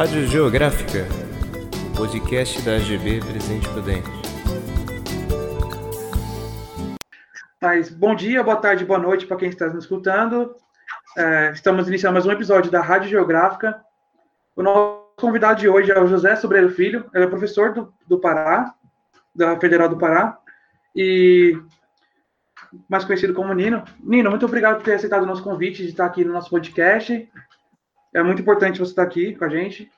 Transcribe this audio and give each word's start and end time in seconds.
Rádio 0.00 0.26
Geográfica, 0.28 1.06
o 1.92 1.94
podcast 1.94 2.62
da 2.62 2.76
AGB 2.76 3.20
Presidente 3.20 3.68
Prudente. 3.68 4.08
Mas 7.60 7.90
bom 7.90 8.14
dia, 8.14 8.42
boa 8.42 8.56
tarde, 8.56 8.82
boa 8.86 8.98
noite 8.98 9.26
para 9.26 9.36
quem 9.36 9.50
está 9.50 9.66
nos 9.66 9.84
escutando. 9.84 10.56
É, 11.18 11.50
estamos 11.52 11.86
iniciando 11.86 12.14
mais 12.14 12.24
um 12.24 12.32
episódio 12.32 12.70
da 12.70 12.80
Rádio 12.80 13.10
Geográfica. 13.10 13.78
O 14.56 14.62
nosso 14.62 15.04
convidado 15.20 15.60
de 15.60 15.68
hoje 15.68 15.92
é 15.92 16.00
o 16.00 16.06
José 16.06 16.34
Sobreiro 16.34 16.70
Filho, 16.70 17.04
ele 17.12 17.24
é 17.24 17.28
professor 17.28 17.74
do, 17.74 17.92
do 18.08 18.18
Pará, 18.18 18.74
da 19.34 19.60
Federal 19.60 19.90
do 19.90 19.98
Pará, 19.98 20.38
e 20.96 21.60
mais 22.88 23.04
conhecido 23.04 23.34
como 23.34 23.52
Nino. 23.52 23.84
Nino, 24.02 24.30
muito 24.30 24.46
obrigado 24.46 24.76
por 24.76 24.84
ter 24.84 24.94
aceitado 24.94 25.24
o 25.24 25.26
nosso 25.26 25.44
convite 25.44 25.82
de 25.82 25.90
estar 25.90 26.06
aqui 26.06 26.24
no 26.24 26.32
nosso 26.32 26.48
podcast. 26.48 27.28
É 28.14 28.22
muito 28.22 28.42
importante 28.42 28.78
você 28.78 28.90
estar 28.90 29.02
aqui 29.02 29.34
com 29.34 29.44
a 29.44 29.48
gente. 29.48 29.90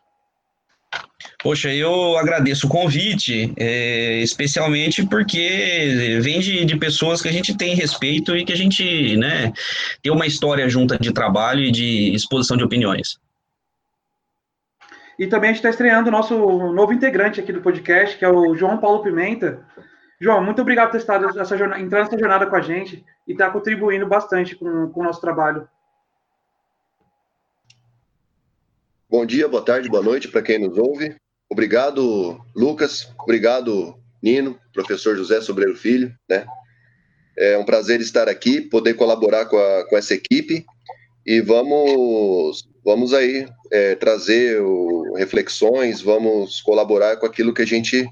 Poxa, 1.42 1.72
eu 1.74 2.16
agradeço 2.16 2.66
o 2.66 2.70
convite, 2.70 3.52
é, 3.56 4.20
especialmente 4.22 5.04
porque 5.06 6.18
vem 6.20 6.40
de, 6.40 6.64
de, 6.64 6.76
pessoas 6.76 7.20
que 7.20 7.28
a 7.28 7.32
gente 7.32 7.56
tem 7.56 7.74
respeito 7.74 8.36
e 8.36 8.44
que 8.44 8.52
a 8.52 8.56
gente 8.56 9.16
né, 9.16 9.52
tem 10.02 10.12
uma 10.12 10.26
história 10.26 10.68
junta 10.68 10.98
de 10.98 11.12
trabalho 11.12 11.60
e 11.60 11.72
de 11.72 12.14
exposição 12.14 12.56
de 12.56 12.62
opiniões. 12.62 13.18
E 15.18 15.26
também 15.26 15.50
a 15.50 15.52
gente 15.52 15.60
está 15.60 15.70
estreando 15.70 16.08
o 16.08 16.12
nosso 16.12 16.36
novo 16.72 16.92
integrante 16.92 17.40
aqui 17.40 17.52
do 17.52 17.60
podcast, 17.60 18.16
que 18.16 18.24
é 18.24 18.28
o 18.28 18.54
João 18.54 18.78
Paulo 18.78 19.02
Pimenta. 19.02 19.64
João, 20.20 20.42
muito 20.44 20.62
obrigado 20.62 20.86
por 20.86 20.92
ter 20.92 20.98
estado 20.98 21.38
essa 21.38 21.56
jornada, 21.56 21.80
entrando 21.80 22.04
nessa 22.04 22.18
jornada 22.18 22.46
com 22.46 22.56
a 22.56 22.60
gente 22.60 23.04
e 23.26 23.32
estar 23.32 23.46
tá 23.46 23.52
contribuindo 23.52 24.06
bastante 24.06 24.54
com, 24.54 24.88
com 24.88 25.00
o 25.00 25.04
nosso 25.04 25.20
trabalho. 25.20 25.68
Bom 29.12 29.26
dia, 29.26 29.46
boa 29.46 29.62
tarde, 29.62 29.90
boa 29.90 30.02
noite 30.02 30.26
para 30.26 30.40
quem 30.40 30.58
nos 30.58 30.78
ouve. 30.78 31.14
Obrigado, 31.50 32.42
Lucas. 32.56 33.12
Obrigado, 33.20 33.94
Nino, 34.22 34.58
professor 34.72 35.14
José 35.14 35.38
Sobreiro 35.42 35.76
Filho. 35.76 36.10
Né? 36.26 36.46
É 37.36 37.58
um 37.58 37.64
prazer 37.66 38.00
estar 38.00 38.26
aqui, 38.26 38.62
poder 38.62 38.94
colaborar 38.94 39.44
com, 39.44 39.58
a, 39.58 39.86
com 39.86 39.98
essa 39.98 40.14
equipe 40.14 40.64
e 41.26 41.42
vamos, 41.42 42.66
vamos 42.82 43.12
aí 43.12 43.46
é, 43.70 43.94
trazer 43.96 44.62
o, 44.62 45.12
reflexões, 45.12 46.00
vamos 46.00 46.62
colaborar 46.62 47.18
com 47.18 47.26
aquilo 47.26 47.52
que 47.52 47.60
a 47.60 47.66
gente 47.66 48.08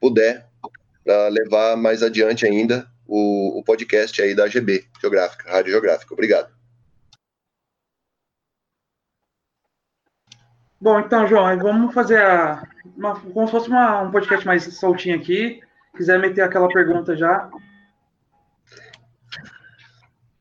puder 0.00 0.46
para 1.04 1.28
levar 1.28 1.76
mais 1.76 2.02
adiante 2.02 2.46
ainda 2.46 2.88
o, 3.06 3.58
o 3.58 3.62
podcast 3.62 4.22
aí 4.22 4.34
da 4.34 4.46
AGB 4.46 4.86
Geográfica, 4.98 5.52
Rádio 5.52 5.72
Geográfica. 5.72 6.14
Obrigado. 6.14 6.57
Bom, 10.80 11.00
então, 11.00 11.26
João, 11.26 11.58
vamos 11.58 11.92
fazer 11.92 12.22
a, 12.22 12.62
uma, 12.96 13.18
como 13.18 13.46
se 13.46 13.50
fosse 13.52 13.68
uma, 13.68 14.02
um 14.02 14.10
podcast 14.12 14.46
mais 14.46 14.62
soltinho 14.74 15.16
aqui. 15.16 15.60
Quiser 15.96 16.20
meter 16.20 16.42
aquela 16.42 16.68
pergunta 16.68 17.16
já. 17.16 17.50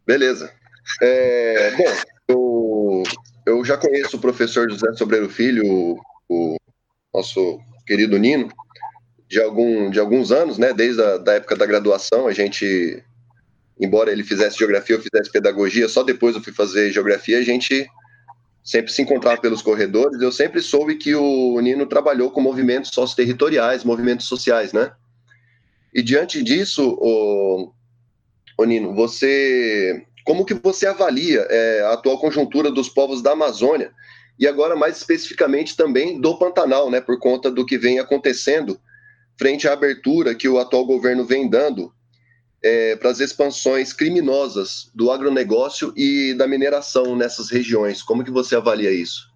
Beleza. 0.06 0.54
É, 1.02 1.72
bom, 1.76 1.84
eu, 2.28 3.04
eu 3.48 3.66
já 3.66 3.78
conheço 3.78 4.18
o 4.18 4.22
professor 4.22 4.70
José 4.70 4.94
Sobreiro 4.94 5.28
Filho, 5.28 5.66
o, 5.66 6.00
o 6.30 6.56
nosso 7.14 7.60
querido 7.86 8.18
Nino, 8.20 8.50
de, 9.28 9.42
algum, 9.42 9.90
de 9.90 10.00
alguns 10.00 10.32
anos, 10.32 10.60
né? 10.60 10.72
Desde 10.72 11.02
a 11.02 11.18
da 11.18 11.34
época 11.34 11.56
da 11.56 11.66
graduação, 11.66 12.28
a 12.28 12.32
gente, 12.32 13.04
embora 13.80 14.12
ele 14.12 14.24
fizesse 14.24 14.60
geografia, 14.60 14.96
eu 14.96 15.02
fizesse 15.02 15.32
pedagogia, 15.32 15.90
só 15.90 16.04
depois 16.04 16.36
eu 16.36 16.44
fui 16.44 16.54
fazer 16.54 16.92
geografia, 16.92 17.40
a 17.40 17.44
gente 17.44 17.90
sempre 18.68 18.92
se 18.92 19.02
encontrava 19.02 19.40
pelos 19.40 19.62
corredores, 19.62 20.22
eu 20.22 20.30
sempre 20.30 20.62
soube 20.62 20.96
que 20.96 21.16
o 21.16 21.58
Nino 21.62 21.86
trabalhou 21.86 22.30
com 22.30 22.42
movimentos 22.42 22.92
socio-territoriais, 22.94 23.86
movimentos 23.86 24.28
sociais, 24.28 24.74
né? 24.74 24.92
E 25.94 26.04
diante 26.04 26.44
disso, 26.44 26.98
o, 27.00 27.72
o 28.58 28.66
Nino, 28.66 28.94
você, 28.94 30.06
como 30.26 30.44
que 30.44 30.54
você 30.54 30.86
avalia 30.86 31.48
é, 31.50 31.82
a 31.84 31.94
atual 31.94 32.20
conjuntura 32.20 32.70
dos 32.70 32.90
povos 32.90 33.22
da 33.22 33.32
Amazônia 33.32 33.94
e 34.38 34.46
agora 34.46 34.76
mais 34.76 34.98
especificamente 34.98 35.78
também 35.78 36.20
do 36.20 36.38
Pantanal, 36.38 36.92
né? 36.92 37.00
Por 37.00 37.18
conta 37.20 37.50
do 37.50 37.66
que 37.66 37.78
vem 37.78 38.00
acontecendo 38.00 38.78
frente 39.40 39.66
à 39.66 39.72
abertura 39.72 40.36
que 40.36 40.50
o 40.50 40.60
atual 40.60 40.86
governo 40.86 41.24
vem 41.24 41.50
dando 41.50 41.94
é, 42.68 42.98
para 42.98 43.10
as 43.10 43.22
expansões 43.22 43.94
criminosas 43.94 44.92
do 44.94 45.10
agronegócio 45.10 45.94
e 45.96 46.34
da 46.34 46.46
mineração 46.46 47.16
nessas 47.16 47.50
regiões. 47.50 48.04
Como 48.04 48.26
que 48.26 48.32
você 48.32 48.58
avalia 48.58 48.92
isso? 48.92 49.32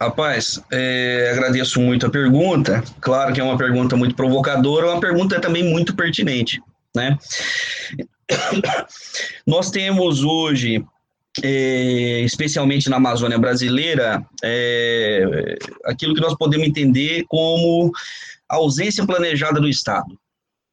Rapaz, 0.00 0.62
é, 0.72 1.30
agradeço 1.32 1.80
muito 1.80 2.06
a 2.06 2.10
pergunta. 2.10 2.82
Claro 3.00 3.34
que 3.34 3.40
é 3.40 3.44
uma 3.44 3.58
pergunta 3.58 3.96
muito 3.96 4.14
provocadora, 4.14 4.92
uma 4.92 5.00
pergunta 5.00 5.40
também 5.40 5.62
muito 5.62 5.94
pertinente, 5.94 6.62
né? 6.96 7.18
Nós 9.46 9.70
temos 9.70 10.22
hoje, 10.22 10.82
é, 11.42 12.20
especialmente 12.20 12.88
na 12.88 12.96
Amazônia 12.96 13.38
brasileira, 13.38 14.24
é, 14.42 15.58
aquilo 15.84 16.14
que 16.14 16.20
nós 16.20 16.36
podemos 16.36 16.66
entender 16.66 17.24
como 17.28 17.90
ausência 18.48 19.06
planejada 19.06 19.60
do 19.60 19.68
Estado, 19.68 20.18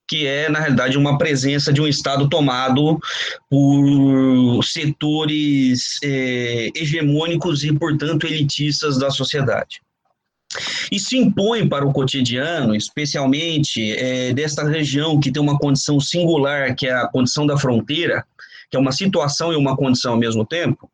que 0.07 0.25
é, 0.25 0.49
na 0.49 0.59
realidade, 0.59 0.97
uma 0.97 1.17
presença 1.17 1.73
de 1.73 1.81
um 1.81 1.87
Estado 1.87 2.29
tomado 2.29 2.99
por 3.49 4.63
setores 4.63 5.99
é, 6.03 6.69
hegemônicos 6.75 7.63
e, 7.63 7.73
portanto, 7.73 8.25
elitistas 8.25 8.97
da 8.97 9.09
sociedade. 9.09 9.81
Isso 10.91 11.15
impõe 11.15 11.67
para 11.67 11.85
o 11.85 11.91
cotidiano, 11.91 12.75
especialmente 12.75 13.91
é, 13.93 14.33
desta 14.33 14.63
região 14.67 15.19
que 15.19 15.31
tem 15.31 15.41
uma 15.41 15.57
condição 15.57 15.99
singular, 15.99 16.75
que 16.75 16.87
é 16.87 16.93
a 16.93 17.07
condição 17.07 17.45
da 17.45 17.57
fronteira, 17.57 18.25
que 18.69 18.77
é 18.77 18.79
uma 18.79 18.91
situação 18.91 19.53
e 19.53 19.55
uma 19.55 19.75
condição 19.75 20.13
ao 20.13 20.19
mesmo 20.19 20.45
tempo, 20.45 20.89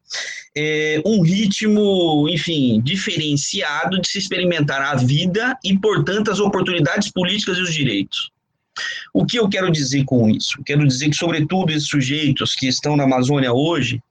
é, 0.55 1.01
um 1.05 1.21
ritmo, 1.21 2.27
enfim, 2.29 2.81
diferenciado 2.81 3.99
de 3.99 4.07
se 4.07 4.17
experimentar 4.17 4.81
a 4.81 4.95
vida 4.95 5.57
e, 5.63 5.77
portanto, 5.77 6.31
as 6.31 6.39
oportunidades 6.39 7.11
políticas 7.11 7.57
e 7.57 7.61
os 7.61 7.73
direitos. 7.73 8.31
O 9.13 9.25
que 9.25 9.37
eu 9.37 9.49
quero 9.49 9.69
dizer 9.71 10.03
com 10.05 10.29
isso? 10.29 10.61
Quero 10.65 10.87
dizer 10.87 11.09
que, 11.09 11.15
sobretudo, 11.15 11.71
esses 11.71 11.89
sujeitos 11.89 12.55
que 12.55 12.67
estão 12.67 12.95
na 12.95 13.03
Amazônia 13.03 13.51
hoje, 13.51 14.01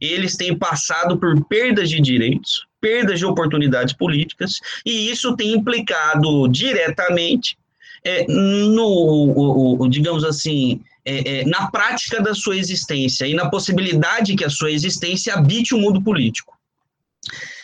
eles 0.00 0.36
têm 0.36 0.56
passado 0.56 1.18
por 1.18 1.42
perdas 1.46 1.88
de 1.88 2.00
direitos, 2.00 2.66
perdas 2.80 3.18
de 3.18 3.26
oportunidades 3.26 3.94
políticas, 3.94 4.60
e 4.84 5.10
isso 5.10 5.34
tem 5.36 5.52
implicado 5.52 6.48
diretamente 6.48 7.56
é, 8.04 8.26
no, 8.26 8.86
o, 8.86 9.82
o, 9.82 9.88
digamos 9.88 10.24
assim, 10.24 10.80
é, 11.04 11.40
é, 11.40 11.44
na 11.44 11.70
prática 11.70 12.22
da 12.22 12.34
sua 12.34 12.56
existência 12.56 13.26
e 13.26 13.34
na 13.34 13.48
possibilidade 13.48 14.36
que 14.36 14.44
a 14.44 14.50
sua 14.50 14.70
existência 14.70 15.34
habite 15.34 15.74
o 15.74 15.78
mundo 15.78 16.02
político. 16.02 16.58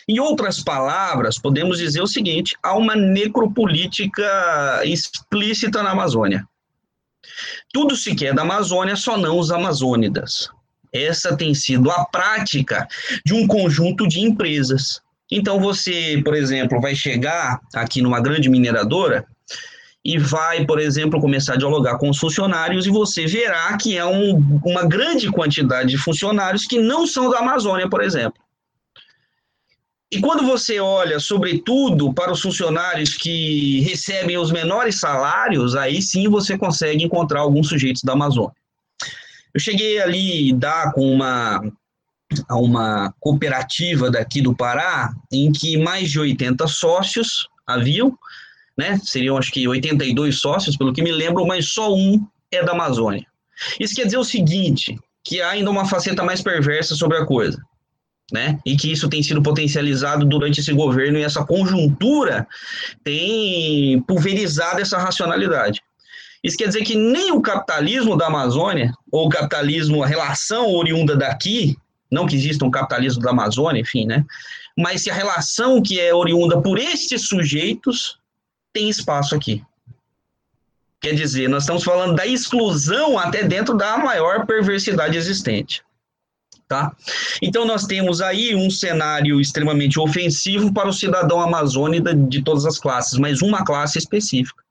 Em 0.07 0.19
outras 0.19 0.63
palavras, 0.63 1.37
podemos 1.37 1.79
dizer 1.79 2.01
o 2.01 2.07
seguinte: 2.07 2.55
há 2.63 2.75
uma 2.77 2.95
necropolítica 2.95 4.81
explícita 4.85 5.83
na 5.83 5.91
Amazônia. 5.91 6.47
Tudo 7.73 7.95
se 7.95 8.15
quer 8.15 8.33
da 8.33 8.43
Amazônia, 8.43 8.95
só 8.95 9.17
não 9.17 9.37
os 9.37 9.51
amazônidas. 9.51 10.49
Essa 10.93 11.35
tem 11.35 11.53
sido 11.53 11.91
a 11.91 12.05
prática 12.05 12.87
de 13.25 13.33
um 13.33 13.45
conjunto 13.45 14.07
de 14.07 14.21
empresas. 14.21 15.01
Então, 15.29 15.59
você, 15.59 16.21
por 16.23 16.33
exemplo, 16.33 16.79
vai 16.79 16.95
chegar 16.95 17.59
aqui 17.75 18.01
numa 18.01 18.21
grande 18.21 18.49
mineradora 18.49 19.27
e 20.07 20.17
vai, 20.17 20.65
por 20.65 20.79
exemplo, 20.79 21.19
começar 21.19 21.55
a 21.55 21.57
dialogar 21.57 21.97
com 21.97 22.09
os 22.09 22.17
funcionários 22.17 22.85
e 22.85 22.89
você 22.89 23.27
verá 23.27 23.75
que 23.75 23.97
é 23.97 24.05
um, 24.05 24.37
uma 24.63 24.87
grande 24.87 25.29
quantidade 25.29 25.89
de 25.89 25.97
funcionários 25.97 26.65
que 26.65 26.79
não 26.79 27.05
são 27.05 27.29
da 27.29 27.39
Amazônia, 27.39 27.89
por 27.89 28.01
exemplo. 28.01 28.41
E 30.09 30.21
quando 30.21 30.45
você 30.45 30.79
olha, 30.79 31.19
sobretudo, 31.19 32.13
para 32.13 32.31
os 32.31 32.41
funcionários 32.41 33.15
que 33.15 33.81
recebem 33.81 34.37
os 34.37 34.49
menores 34.49 34.97
salários, 34.97 35.75
aí 35.75 36.01
sim 36.01 36.29
você 36.29 36.57
consegue 36.57 37.03
encontrar 37.03 37.41
alguns 37.41 37.67
sujeitos 37.67 38.01
da 38.01 38.13
Amazônia. 38.13 38.55
Eu 39.53 39.59
cheguei 39.59 39.99
ali 39.99 40.53
dar 40.53 40.93
com 40.93 41.11
uma, 41.11 41.61
uma 42.49 43.13
cooperativa 43.19 44.09
daqui 44.09 44.41
do 44.41 44.55
Pará, 44.55 45.13
em 45.29 45.51
que 45.51 45.75
mais 45.75 46.09
de 46.09 46.17
80 46.17 46.65
sócios 46.67 47.49
haviam, 47.67 48.17
né? 48.77 48.99
Seriam 49.03 49.37
acho 49.37 49.51
que 49.51 49.67
82 49.67 50.39
sócios, 50.39 50.77
pelo 50.77 50.93
que 50.93 51.01
me 51.01 51.11
lembro, 51.11 51.45
mas 51.45 51.69
só 51.69 51.93
um 51.93 52.25
é 52.51 52.63
da 52.63 52.73
Amazônia. 52.73 53.25
Isso 53.79 53.95
quer 53.95 54.05
dizer 54.05 54.17
o 54.17 54.23
seguinte, 54.23 54.97
que 55.23 55.41
há 55.41 55.49
ainda 55.49 55.71
uma 55.71 55.85
faceta 55.85 56.23
mais 56.23 56.41
perversa 56.41 56.95
sobre 56.95 57.17
a 57.17 57.25
coisa. 57.25 57.59
Né? 58.31 58.59
E 58.65 58.75
que 58.75 58.91
isso 58.91 59.07
tem 59.07 59.23
sido 59.23 59.41
potencializado 59.41 60.25
durante 60.25 60.59
esse 60.59 60.73
governo 60.73 61.17
e 61.17 61.23
essa 61.23 61.45
conjuntura 61.45 62.45
tem 63.01 64.01
pulverizado 64.01 64.81
essa 64.81 64.97
racionalidade. 64.97 65.81
Isso 66.43 66.57
quer 66.57 66.67
dizer 66.67 66.83
que 66.83 66.95
nem 66.95 67.31
o 67.31 67.41
capitalismo 67.41 68.17
da 68.17 68.27
Amazônia, 68.27 68.93
ou 69.11 69.27
o 69.27 69.29
capitalismo, 69.29 70.03
a 70.03 70.07
relação 70.07 70.69
oriunda 70.73 71.15
daqui, 71.15 71.75
não 72.11 72.27
que 72.27 72.35
exista 72.35 72.65
um 72.65 72.71
capitalismo 72.71 73.21
da 73.21 73.31
Amazônia, 73.31 73.81
enfim, 73.81 74.05
né? 74.05 74.25
Mas 74.77 75.01
se 75.01 75.09
a 75.09 75.13
relação 75.13 75.81
que 75.81 75.99
é 75.99 76.13
oriunda 76.13 76.61
por 76.61 76.77
estes 76.77 77.27
sujeitos 77.27 78.19
tem 78.73 78.89
espaço 78.89 79.35
aqui. 79.35 79.63
Quer 80.99 81.13
dizer, 81.13 81.47
nós 81.47 81.63
estamos 81.63 81.83
falando 81.83 82.15
da 82.15 82.25
exclusão 82.25 83.17
até 83.17 83.43
dentro 83.43 83.75
da 83.75 83.97
maior 83.97 84.45
perversidade 84.45 85.17
existente. 85.17 85.83
Tá? 86.67 86.91
Então, 87.41 87.65
nós 87.65 87.85
temos 87.85 88.19
aí 88.19 88.53
um 88.53 88.69
cenário 88.69 89.39
extremamente 89.39 89.97
ofensivo 89.99 90.73
para 90.73 90.89
o 90.89 90.93
cidadão 90.93 91.39
amazônida 91.39 92.13
de 92.13 92.41
todas 92.41 92.65
as 92.65 92.77
classes, 92.77 93.17
mas 93.17 93.41
uma 93.41 93.63
classe 93.63 93.97
específica, 93.97 94.61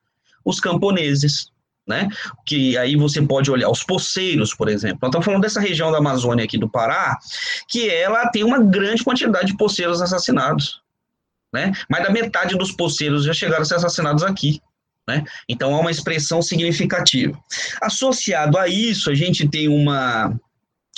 os 0.44 0.60
camponeses, 0.60 1.50
né? 1.86 2.08
Que 2.44 2.76
aí 2.76 2.96
você 2.96 3.22
pode 3.22 3.50
olhar 3.50 3.70
os 3.70 3.82
poceiros, 3.82 4.52
por 4.52 4.68
exemplo. 4.68 4.98
Nós 5.00 5.08
estamos 5.08 5.24
falando 5.24 5.40
dessa 5.40 5.60
região 5.60 5.90
da 5.90 5.98
Amazônia 5.98 6.44
aqui 6.44 6.58
do 6.58 6.68
Pará, 6.68 7.18
que 7.68 7.88
ela 7.88 8.28
tem 8.28 8.44
uma 8.44 8.58
grande 8.58 9.02
quantidade 9.02 9.52
de 9.52 9.56
poceiros 9.56 10.02
assassinados, 10.02 10.82
né? 11.52 11.72
Mais 11.90 12.04
da 12.04 12.10
metade 12.10 12.56
dos 12.56 12.72
poceiros 12.72 13.24
já 13.24 13.32
chegaram 13.32 13.62
a 13.62 13.64
ser 13.64 13.76
assassinados 13.76 14.22
aqui. 14.22 14.60
Né? 15.08 15.24
Então 15.48 15.74
há 15.74 15.80
uma 15.80 15.90
expressão 15.90 16.42
significativa. 16.42 17.38
Associado 17.80 18.58
a 18.58 18.66
isso, 18.66 19.10
a 19.10 19.14
gente 19.14 19.48
tem 19.48 19.68
uma, 19.68 20.36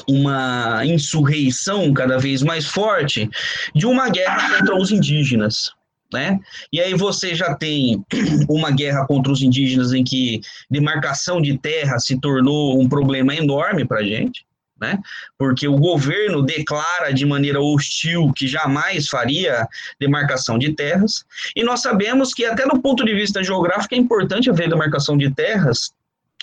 uma 0.08 0.84
insurreição 0.86 1.92
cada 1.92 2.18
vez 2.18 2.42
mais 2.42 2.66
forte 2.66 3.28
de 3.74 3.86
uma 3.86 4.08
guerra 4.08 4.58
contra 4.58 4.76
os 4.76 4.90
indígenas. 4.90 5.72
Né? 6.10 6.40
E 6.72 6.80
aí 6.80 6.94
você 6.94 7.34
já 7.34 7.54
tem 7.54 8.02
uma 8.48 8.70
guerra 8.70 9.06
contra 9.06 9.30
os 9.30 9.42
indígenas 9.42 9.92
em 9.92 10.02
que 10.02 10.40
demarcação 10.70 11.40
de 11.42 11.58
terra 11.58 11.98
se 11.98 12.18
tornou 12.18 12.80
um 12.80 12.88
problema 12.88 13.34
enorme 13.34 13.84
para 13.84 14.00
a 14.00 14.04
gente, 14.04 14.47
né? 14.80 14.98
Porque 15.36 15.66
o 15.66 15.76
governo 15.76 16.42
declara 16.42 17.12
de 17.12 17.24
maneira 17.26 17.60
hostil 17.60 18.32
que 18.34 18.46
jamais 18.46 19.08
faria 19.08 19.66
demarcação 20.00 20.58
de 20.58 20.72
terras, 20.72 21.24
e 21.54 21.62
nós 21.62 21.80
sabemos 21.80 22.32
que 22.32 22.44
até 22.44 22.66
do 22.66 22.80
ponto 22.80 23.04
de 23.04 23.14
vista 23.14 23.42
geográfico 23.42 23.94
é 23.94 23.98
importante 23.98 24.50
haver 24.50 24.68
demarcação 24.68 25.16
de 25.16 25.30
terras, 25.34 25.92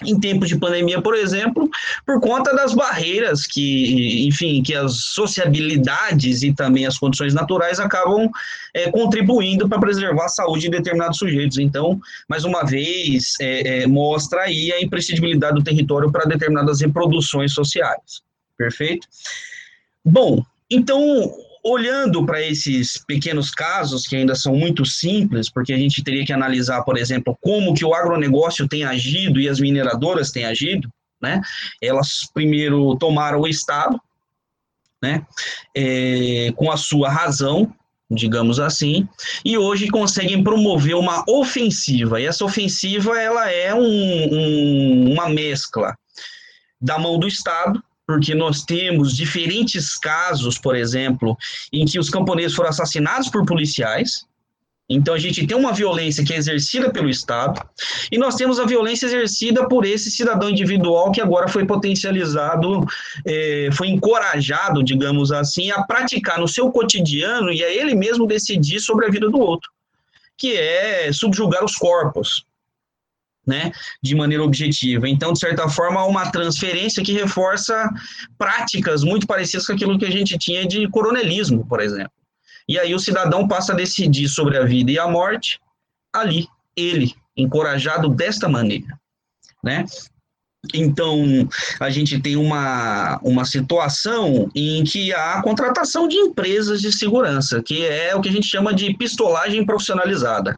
em 0.03 0.19
tempos 0.19 0.49
de 0.49 0.57
pandemia, 0.57 1.01
por 1.01 1.15
exemplo, 1.15 1.69
por 2.05 2.19
conta 2.19 2.53
das 2.53 2.73
barreiras 2.73 3.47
que, 3.47 4.27
enfim, 4.27 4.61
que 4.61 4.75
as 4.75 4.95
sociabilidades 5.05 6.43
e 6.43 6.53
também 6.53 6.85
as 6.85 6.97
condições 6.97 7.33
naturais 7.33 7.79
acabam 7.79 8.29
é, 8.73 8.91
contribuindo 8.91 9.69
para 9.69 9.79
preservar 9.79 10.25
a 10.25 10.29
saúde 10.29 10.63
de 10.63 10.71
determinados 10.71 11.17
sujeitos. 11.17 11.57
Então, 11.57 11.99
mais 12.27 12.43
uma 12.43 12.63
vez, 12.65 13.35
é, 13.39 13.83
é, 13.83 13.87
mostra 13.87 14.41
aí 14.41 14.73
a 14.73 14.81
imprescindibilidade 14.81 15.55
do 15.55 15.63
território 15.63 16.11
para 16.11 16.25
determinadas 16.25 16.81
reproduções 16.81 17.53
sociais. 17.53 18.21
Perfeito? 18.57 19.07
Bom, 20.03 20.43
então, 20.69 21.33
olhando 21.65 22.23
para 22.23 22.39
esses 22.39 23.03
pequenos 23.07 23.49
casos, 23.49 24.05
que 24.05 24.15
ainda 24.15 24.35
são 24.35 24.55
muito 24.55 24.85
simples, 24.85 25.49
porque 25.49 25.73
a 25.73 25.77
gente 25.77 26.03
teria 26.03 26.23
que 26.23 26.31
analisar, 26.31 26.83
por 26.83 26.95
exemplo, 26.95 27.35
como 27.41 27.73
que 27.73 27.83
o 27.83 27.95
agronegócio 27.95 28.67
tem 28.67 28.83
agido 28.83 29.39
e 29.39 29.49
as 29.49 29.59
mineradoras 29.59 30.29
têm 30.29 30.45
agido, 30.45 30.87
né? 31.19 31.41
Elas 31.81 32.19
primeiro 32.31 32.95
tomaram 32.97 33.41
o 33.41 33.47
Estado, 33.47 33.99
né? 35.01 35.25
É, 35.75 36.53
com 36.55 36.71
a 36.71 36.77
sua 36.77 37.09
razão, 37.09 37.73
digamos 38.11 38.59
assim, 38.59 39.09
e 39.43 39.57
hoje 39.57 39.87
conseguem 39.87 40.43
promover 40.43 40.95
uma 40.95 41.23
ofensiva. 41.27 42.21
E 42.21 42.27
essa 42.27 42.45
ofensiva 42.45 43.19
ela 43.19 43.49
é 43.49 43.73
um, 43.73 43.81
um, 43.81 45.13
uma 45.13 45.27
mescla 45.29 45.97
da 46.79 46.99
mão 46.99 47.17
do 47.17 47.27
Estado 47.27 47.83
porque 48.05 48.35
nós 48.35 48.63
temos 48.63 49.15
diferentes 49.15 49.97
casos, 49.97 50.57
por 50.57 50.75
exemplo, 50.75 51.37
em 51.73 51.85
que 51.85 51.99
os 51.99 52.09
camponeses 52.09 52.55
foram 52.55 52.69
assassinados 52.69 53.29
por 53.29 53.45
policiais. 53.45 54.25
Então 54.87 55.15
a 55.15 55.17
gente 55.17 55.47
tem 55.47 55.57
uma 55.57 55.73
violência 55.73 56.23
que 56.23 56.31
é 56.31 56.37
exercida 56.37 56.91
pelo 56.91 57.09
Estado 57.09 57.59
e 58.11 58.19
nós 58.19 58.35
temos 58.35 58.59
a 58.59 58.65
violência 58.65 59.07
exercida 59.07 59.67
por 59.67 59.83
esse 59.83 60.11
cidadão 60.11 60.47
individual 60.47 61.11
que 61.11 61.19
agora 61.19 61.47
foi 61.47 61.65
potencializado, 61.65 62.85
é, 63.25 63.69
foi 63.73 63.87
encorajado, 63.87 64.83
digamos 64.83 65.31
assim, 65.31 65.71
a 65.71 65.81
praticar 65.81 66.39
no 66.39 66.47
seu 66.47 66.69
cotidiano 66.71 67.51
e 67.51 67.63
a 67.63 67.73
ele 67.73 67.95
mesmo 67.95 68.27
decidir 68.27 68.79
sobre 68.79 69.07
a 69.07 69.09
vida 69.09 69.27
do 69.27 69.39
outro, 69.39 69.71
que 70.37 70.55
é 70.55 71.11
subjugar 71.11 71.65
os 71.65 71.75
corpos 71.75 72.45
né, 73.45 73.71
de 74.01 74.15
maneira 74.15 74.43
objetiva. 74.43 75.07
Então, 75.07 75.33
de 75.33 75.39
certa 75.39 75.69
forma, 75.69 75.99
há 75.99 76.05
uma 76.05 76.31
transferência 76.31 77.03
que 77.03 77.13
reforça 77.13 77.89
práticas 78.37 79.03
muito 79.03 79.27
parecidas 79.27 79.67
com 79.67 79.73
aquilo 79.73 79.97
que 79.99 80.05
a 80.05 80.11
gente 80.11 80.37
tinha 80.37 80.67
de 80.67 80.87
coronelismo, 80.89 81.65
por 81.67 81.79
exemplo. 81.79 82.11
E 82.67 82.79
aí 82.79 82.95
o 82.95 82.99
cidadão 82.99 83.47
passa 83.47 83.73
a 83.73 83.75
decidir 83.75 84.27
sobre 84.27 84.57
a 84.57 84.65
vida 84.65 84.91
e 84.91 84.97
a 84.97 85.07
morte 85.07 85.59
ali, 86.13 86.47
ele, 86.75 87.13
encorajado 87.37 88.09
desta 88.09 88.49
maneira, 88.49 88.99
né? 89.63 89.85
Então, 90.73 91.47
a 91.79 91.89
gente 91.91 92.19
tem 92.19 92.35
uma, 92.35 93.19
uma 93.21 93.45
situação 93.45 94.49
em 94.55 94.83
que 94.83 95.13
há 95.13 95.41
contratação 95.43 96.07
de 96.07 96.15
empresas 96.15 96.81
de 96.81 96.91
segurança, 96.91 97.61
que 97.61 97.85
é 97.85 98.15
o 98.15 98.21
que 98.21 98.29
a 98.29 98.31
gente 98.31 98.47
chama 98.47 98.73
de 98.73 98.95
pistolagem 98.95 99.63
profissionalizada. 99.63 100.57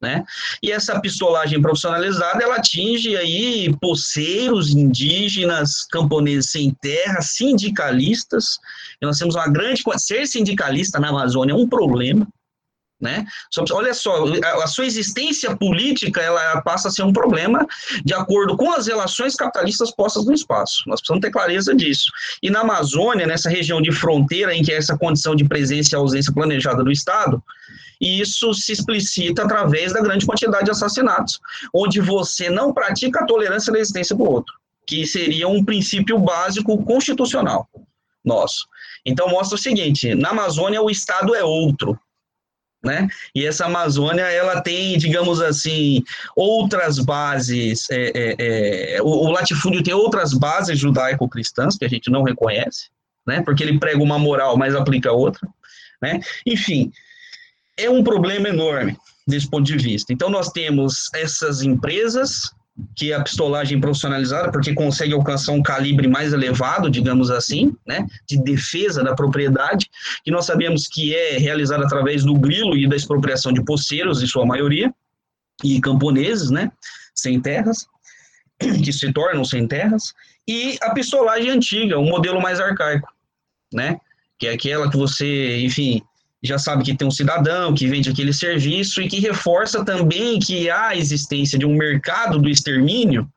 Né? 0.00 0.24
E 0.62 0.70
essa 0.70 1.00
pistolagem 1.00 1.60
profissionalizada, 1.60 2.42
ela 2.42 2.56
atinge 2.56 3.16
aí 3.16 3.74
poceiros, 3.80 4.70
indígenas, 4.70 5.84
camponeses 5.90 6.52
sem 6.52 6.70
terra, 6.80 7.20
sindicalistas. 7.20 8.58
E 9.02 9.06
nós 9.06 9.18
temos 9.18 9.34
uma 9.34 9.48
grande... 9.48 9.82
Ser 9.96 10.26
sindicalista 10.26 11.00
na 11.00 11.08
Amazônia 11.08 11.52
é 11.52 11.56
um 11.56 11.68
problema, 11.68 12.28
né? 13.00 13.24
Olha 13.72 13.92
só, 13.92 14.24
a 14.62 14.66
sua 14.68 14.86
existência 14.86 15.56
política 15.56 16.20
ela 16.20 16.60
passa 16.62 16.88
a 16.88 16.90
ser 16.90 17.02
um 17.02 17.12
problema 17.12 17.66
de 18.04 18.14
acordo 18.14 18.56
com 18.56 18.72
as 18.72 18.86
relações 18.86 19.34
capitalistas 19.34 19.90
postas 19.90 20.26
no 20.26 20.32
espaço. 20.32 20.84
Nós 20.86 21.00
precisamos 21.00 21.22
ter 21.22 21.30
clareza 21.30 21.74
disso. 21.74 22.10
E 22.40 22.50
na 22.50 22.60
Amazônia, 22.60 23.26
nessa 23.26 23.50
região 23.50 23.82
de 23.82 23.90
fronteira 23.90 24.54
em 24.54 24.62
que 24.62 24.72
é 24.72 24.76
essa 24.76 24.96
condição 24.96 25.34
de 25.34 25.44
presença 25.44 25.90
e 25.92 25.96
ausência 25.96 26.32
planejada 26.32 26.84
do 26.84 26.90
Estado, 26.92 27.42
e 28.00 28.20
isso 28.20 28.52
se 28.54 28.72
explicita 28.72 29.42
através 29.42 29.92
da 29.92 30.00
grande 30.00 30.26
quantidade 30.26 30.66
de 30.66 30.70
assassinatos, 30.70 31.40
onde 31.74 32.00
você 32.00 32.48
não 32.48 32.72
pratica 32.72 33.20
a 33.20 33.26
tolerância 33.26 33.72
da 33.72 33.78
existência 33.78 34.14
do 34.14 34.24
outro, 34.24 34.54
que 34.86 35.06
seria 35.06 35.48
um 35.48 35.64
princípio 35.64 36.18
básico 36.18 36.82
constitucional 36.84 37.68
nosso. 38.24 38.66
Então 39.04 39.28
mostra 39.28 39.56
o 39.56 39.60
seguinte: 39.60 40.14
na 40.14 40.30
Amazônia 40.30 40.82
o 40.82 40.90
Estado 40.90 41.34
é 41.34 41.42
outro, 41.42 41.98
né? 42.84 43.08
E 43.34 43.44
essa 43.44 43.66
Amazônia, 43.66 44.22
ela 44.22 44.60
tem, 44.60 44.96
digamos 44.96 45.40
assim, 45.40 46.02
outras 46.36 46.98
bases, 46.98 47.90
é, 47.90 48.12
é, 48.14 48.96
é, 48.96 49.02
o, 49.02 49.06
o, 49.06 49.30
latifúndio 49.30 49.82
tem 49.82 49.94
outras 49.94 50.32
bases 50.32 50.78
judaico-cristãs 50.78 51.76
que 51.76 51.84
a 51.84 51.88
gente 51.88 52.10
não 52.10 52.22
reconhece, 52.22 52.90
né? 53.26 53.42
Porque 53.42 53.62
ele 53.62 53.78
prega 53.78 54.02
uma 54.02 54.18
moral, 54.18 54.56
mas 54.56 54.74
aplica 54.74 55.10
outra, 55.10 55.48
né? 56.00 56.20
Enfim, 56.46 56.92
é 57.78 57.88
um 57.88 58.02
problema 58.02 58.48
enorme 58.48 58.96
desse 59.26 59.48
ponto 59.48 59.64
de 59.64 59.76
vista. 59.76 60.12
Então, 60.12 60.28
nós 60.28 60.50
temos 60.50 61.08
essas 61.14 61.62
empresas, 61.62 62.50
que 62.96 63.12
é 63.12 63.14
a 63.14 63.22
pistolagem 63.22 63.80
profissionalizada, 63.80 64.50
porque 64.50 64.74
consegue 64.74 65.12
alcançar 65.12 65.52
um 65.52 65.62
calibre 65.62 66.08
mais 66.08 66.32
elevado, 66.32 66.90
digamos 66.90 67.30
assim, 67.30 67.74
né, 67.86 68.06
de 68.28 68.42
defesa 68.42 69.04
da 69.04 69.14
propriedade, 69.14 69.88
que 70.24 70.30
nós 70.30 70.46
sabemos 70.46 70.86
que 70.86 71.14
é 71.14 71.38
realizada 71.38 71.84
através 71.84 72.24
do 72.24 72.34
grilo 72.34 72.76
e 72.76 72.88
da 72.88 72.96
expropriação 72.96 73.52
de 73.52 73.64
poceiros, 73.64 74.22
em 74.22 74.26
sua 74.26 74.44
maioria, 74.44 74.92
e 75.62 75.80
camponeses, 75.80 76.50
né, 76.50 76.70
sem 77.14 77.40
terras, 77.40 77.86
que 78.58 78.92
se 78.92 79.12
tornam 79.12 79.44
sem 79.44 79.66
terras, 79.66 80.14
e 80.46 80.78
a 80.80 80.90
pistolagem 80.90 81.50
antiga, 81.50 81.98
um 81.98 82.08
modelo 82.08 82.40
mais 82.40 82.58
arcaico, 82.58 83.12
né, 83.72 84.00
que 84.38 84.46
é 84.46 84.52
aquela 84.52 84.90
que 84.90 84.96
você, 84.96 85.60
enfim, 85.60 86.00
já 86.42 86.58
sabe 86.58 86.84
que 86.84 86.96
tem 86.96 87.06
um 87.06 87.10
cidadão 87.10 87.74
que 87.74 87.86
vende 87.86 88.10
aquele 88.10 88.32
serviço 88.32 89.02
e 89.02 89.08
que 89.08 89.20
reforça 89.20 89.84
também 89.84 90.38
que 90.38 90.70
há 90.70 90.88
a 90.88 90.96
existência 90.96 91.58
de 91.58 91.66
um 91.66 91.74
mercado 91.74 92.38
do 92.38 92.48
extermínio, 92.48 93.28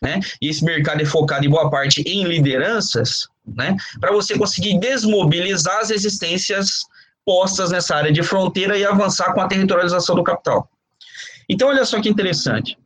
né? 0.00 0.20
E 0.40 0.48
esse 0.48 0.64
mercado 0.64 1.02
é 1.02 1.04
focado 1.04 1.44
em 1.44 1.50
boa 1.50 1.68
parte 1.70 2.02
em 2.02 2.24
lideranças, 2.24 3.28
né? 3.46 3.76
Para 4.00 4.12
você 4.12 4.38
conseguir 4.38 4.78
desmobilizar 4.78 5.80
as 5.80 5.90
existências 5.90 6.84
postas 7.24 7.70
nessa 7.70 7.96
área 7.96 8.12
de 8.12 8.22
fronteira 8.22 8.78
e 8.78 8.84
avançar 8.84 9.32
com 9.32 9.40
a 9.40 9.48
territorialização 9.48 10.14
do 10.14 10.22
capital. 10.22 10.68
Então, 11.48 11.68
olha 11.68 11.84
só 11.84 12.00
que 12.00 12.08
interessante 12.08 12.76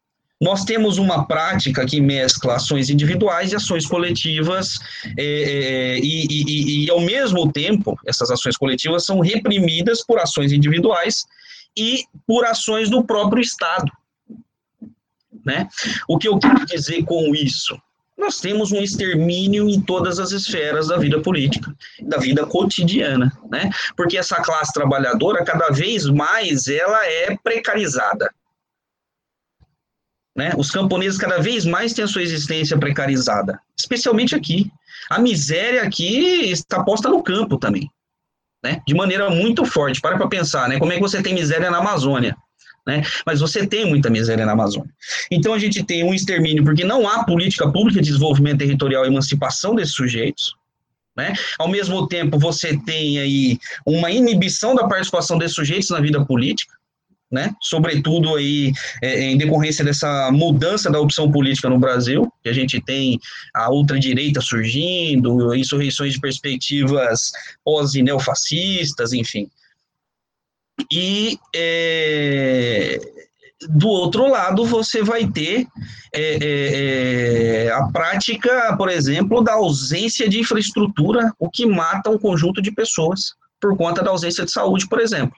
nós 0.41 0.65
temos 0.65 0.99
uma 0.99 1.27
prática 1.27 1.85
que 1.85 2.01
mescla 2.01 2.57
ações 2.57 2.91
individuais 2.91 3.53
e 3.53 3.57
ações 3.57 3.87
coletivas, 3.87 4.79
é, 5.17 5.23
é, 5.23 5.99
e, 5.99 6.27
e, 6.31 6.85
e, 6.85 6.91
ao 6.91 7.01
mesmo 7.01 7.51
tempo, 7.51 7.99
essas 8.07 8.31
ações 8.31 8.57
coletivas 8.57 9.05
são 9.05 9.19
reprimidas 9.19 10.05
por 10.05 10.19
ações 10.19 10.53
individuais 10.53 11.27
e 11.77 12.05
por 12.27 12.45
ações 12.45 12.89
do 12.89 13.05
próprio 13.05 13.41
Estado. 13.41 13.91
Né? 15.45 15.69
O 16.09 16.19
que 16.19 16.29
eu 16.29 16.39
quero 16.39 16.65
dizer 16.67 17.05
com 17.05 17.35
isso? 17.35 17.77
nós 18.19 18.41
temos 18.41 18.73
um 18.73 18.83
extermínio 18.83 19.69
em 19.69 19.81
todas 19.81 20.19
as 20.19 20.33
esferas 20.33 20.89
da 20.89 20.97
vida 20.97 21.21
política, 21.21 21.73
da 22.03 22.19
vida 22.19 22.45
cotidiana, 22.45 23.33
né? 23.49 23.71
Porque 23.97 24.19
essa 24.19 24.43
classe 24.43 24.73
trabalhadora, 24.73 25.45
cada 25.45 25.69
vez 25.69 26.07
mais, 26.07 26.67
ela 26.67 27.07
é 27.07 27.39
precarizada. 27.43 28.29
Né? 30.39 30.53
Os 30.57 30.71
camponeses 30.71 31.19
cada 31.19 31.41
vez 31.41 31.65
mais 31.65 31.93
têm 31.93 32.05
a 32.05 32.07
sua 32.07 32.23
existência 32.23 32.79
precarizada, 32.79 33.59
especialmente 33.77 34.37
aqui. 34.37 34.71
A 35.11 35.19
miséria 35.19 35.83
aqui 35.83 36.49
está 36.49 36.85
posta 36.85 37.09
no 37.09 37.25
campo 37.25 37.59
também, 37.59 37.91
né? 38.63 38.81
De 38.87 38.95
maneira 38.95 39.29
muito 39.31 39.65
forte. 39.65 40.01
Para 40.01 40.17
para 40.17 40.29
pensar, 40.29 40.69
né? 40.69 40.79
Como 40.79 40.93
é 40.93 40.95
que 40.95 41.01
você 41.01 41.21
tem 41.21 41.35
miséria 41.35 41.73
na 41.73 41.79
Amazônia? 41.79 42.37
Né? 42.87 43.03
Mas 43.27 43.41
você 43.41 43.67
tem 43.67 43.85
muita 43.85 44.09
miséria 44.09 44.47
na 44.47 44.53
Amazônia. 44.53 44.91
Então 45.29 45.53
a 45.53 45.59
gente 45.59 45.83
tem 45.83 46.05
um 46.05 46.15
extermínio 46.15 46.63
porque 46.63 46.85
não 46.85 47.09
há 47.09 47.25
política 47.25 47.69
pública 47.73 48.01
de 48.01 48.07
desenvolvimento 48.07 48.59
territorial 48.59 49.05
e 49.05 49.09
emancipação 49.09 49.75
desses 49.75 49.95
sujeitos. 49.95 50.55
Né? 51.17 51.33
Ao 51.59 51.67
mesmo 51.67 52.07
tempo, 52.07 52.39
você 52.39 52.79
tem 52.87 53.19
aí 53.19 53.59
uma 53.85 54.09
inibição 54.09 54.73
da 54.73 54.87
participação 54.87 55.37
desses 55.37 55.57
sujeitos 55.57 55.91
na 55.91 56.01
vida 56.01 56.25
política, 56.25 56.78
né? 57.31 57.55
Sobretudo 57.61 58.35
aí 58.35 58.73
é, 59.03 59.21
em 59.23 59.37
decorrência 59.37 59.85
dessa 59.85 60.31
mudança 60.31 60.91
da 60.91 61.01
opção 61.01 61.31
política 61.31 61.69
no 61.69 61.79
Brasil, 61.79 62.33
que 62.43 62.49
a 62.49 62.53
gente 62.53 62.81
tem 62.81 63.21
a 63.55 63.71
ultradireita 63.71 64.41
surgindo, 64.41 65.55
insurreições 65.55 66.15
de 66.15 66.21
perspectivas 66.21 67.31
pós-neofascistas, 67.65 69.13
enfim. 69.13 69.49
E 70.91 71.39
é, 71.55 72.99
do 73.69 73.89
outro 73.89 74.29
lado, 74.29 74.65
você 74.65 75.03
vai 75.03 75.27
ter 75.27 75.67
é, 76.15 76.39
é, 76.41 77.67
é, 77.67 77.73
a 77.73 77.89
prática, 77.89 78.75
por 78.77 78.89
exemplo, 78.89 79.43
da 79.43 79.55
ausência 79.55 80.29
de 80.29 80.39
infraestrutura, 80.41 81.33
o 81.39 81.51
que 81.51 81.67
mata 81.67 82.11
um 82.11 82.19
conjunto 82.19 82.63
de 82.63 82.71
pessoas 82.71 83.35
por 83.61 83.77
conta 83.77 84.03
da 84.03 84.11
ausência 84.11 84.45
de 84.45 84.53
saúde, 84.53 84.89
por 84.89 85.01
exemplo. 85.01 85.37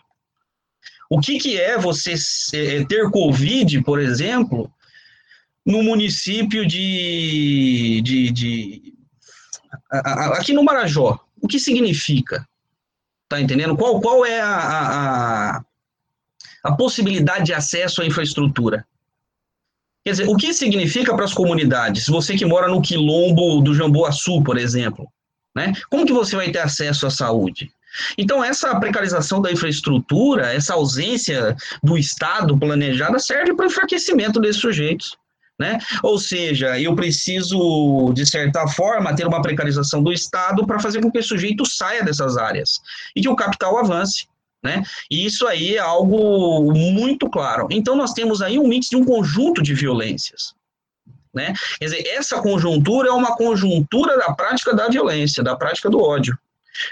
O 1.10 1.20
que, 1.20 1.40
que 1.40 1.60
é 1.60 1.76
você 1.76 2.14
é, 2.54 2.84
ter 2.84 3.10
Covid, 3.10 3.82
por 3.82 3.98
exemplo, 4.00 4.72
no 5.66 5.82
município 5.82 6.64
de, 6.64 8.00
de, 8.02 8.30
de 8.30 8.94
aqui 9.90 10.52
no 10.52 10.62
Marajó? 10.62 11.18
O 11.42 11.48
que 11.48 11.58
significa? 11.58 12.46
Tá 13.28 13.40
entendendo? 13.40 13.76
Qual, 13.76 14.00
qual 14.00 14.24
é 14.24 14.40
a, 14.40 14.56
a, 14.56 15.64
a 16.62 16.72
possibilidade 16.76 17.46
de 17.46 17.54
acesso 17.54 18.02
à 18.02 18.06
infraestrutura? 18.06 18.86
Quer 20.04 20.12
dizer, 20.12 20.28
o 20.28 20.36
que 20.36 20.54
significa 20.54 21.14
para 21.14 21.24
as 21.24 21.34
comunidades? 21.34 22.06
Você 22.06 22.36
que 22.36 22.46
mora 22.46 22.68
no 22.68 22.80
quilombo 22.80 23.60
do 23.60 23.74
Jamboaçu, 23.74 24.42
por 24.44 24.56
exemplo, 24.56 25.08
né? 25.54 25.72
Como 25.90 26.06
que 26.06 26.12
você 26.12 26.36
vai 26.36 26.52
ter 26.52 26.60
acesso 26.60 27.04
à 27.04 27.10
saúde? 27.10 27.72
Então, 28.16 28.42
essa 28.42 28.78
precarização 28.78 29.40
da 29.40 29.50
infraestrutura, 29.50 30.52
essa 30.52 30.74
ausência 30.74 31.56
do 31.82 31.98
Estado 31.98 32.56
planejada 32.58 33.18
serve 33.18 33.54
para 33.54 33.64
o 33.64 33.68
enfraquecimento 33.68 34.40
desses 34.40 34.60
sujeitos. 34.60 35.16
Né? 35.58 35.78
Ou 36.02 36.18
seja, 36.18 36.80
eu 36.80 36.94
preciso, 36.94 38.12
de 38.14 38.24
certa 38.24 38.66
forma, 38.66 39.14
ter 39.14 39.26
uma 39.26 39.42
precarização 39.42 40.02
do 40.02 40.10
Estado 40.10 40.66
para 40.66 40.80
fazer 40.80 41.02
com 41.02 41.10
que 41.10 41.18
o 41.18 41.22
sujeito 41.22 41.66
saia 41.66 42.02
dessas 42.02 42.38
áreas 42.38 42.80
e 43.14 43.20
que 43.20 43.28
o 43.28 43.36
capital 43.36 43.76
avance. 43.76 44.26
Né? 44.64 44.82
E 45.10 45.26
isso 45.26 45.46
aí 45.46 45.76
é 45.76 45.78
algo 45.78 46.72
muito 46.72 47.28
claro. 47.28 47.68
Então, 47.70 47.94
nós 47.94 48.14
temos 48.14 48.40
aí 48.40 48.58
um 48.58 48.66
mix 48.66 48.88
de 48.88 48.96
um 48.96 49.04
conjunto 49.04 49.62
de 49.62 49.74
violências. 49.74 50.54
Né? 51.34 51.52
Quer 51.78 51.84
dizer, 51.84 52.08
essa 52.08 52.40
conjuntura 52.40 53.08
é 53.08 53.12
uma 53.12 53.36
conjuntura 53.36 54.16
da 54.16 54.32
prática 54.32 54.74
da 54.74 54.88
violência, 54.88 55.42
da 55.42 55.54
prática 55.54 55.90
do 55.90 56.00
ódio 56.00 56.38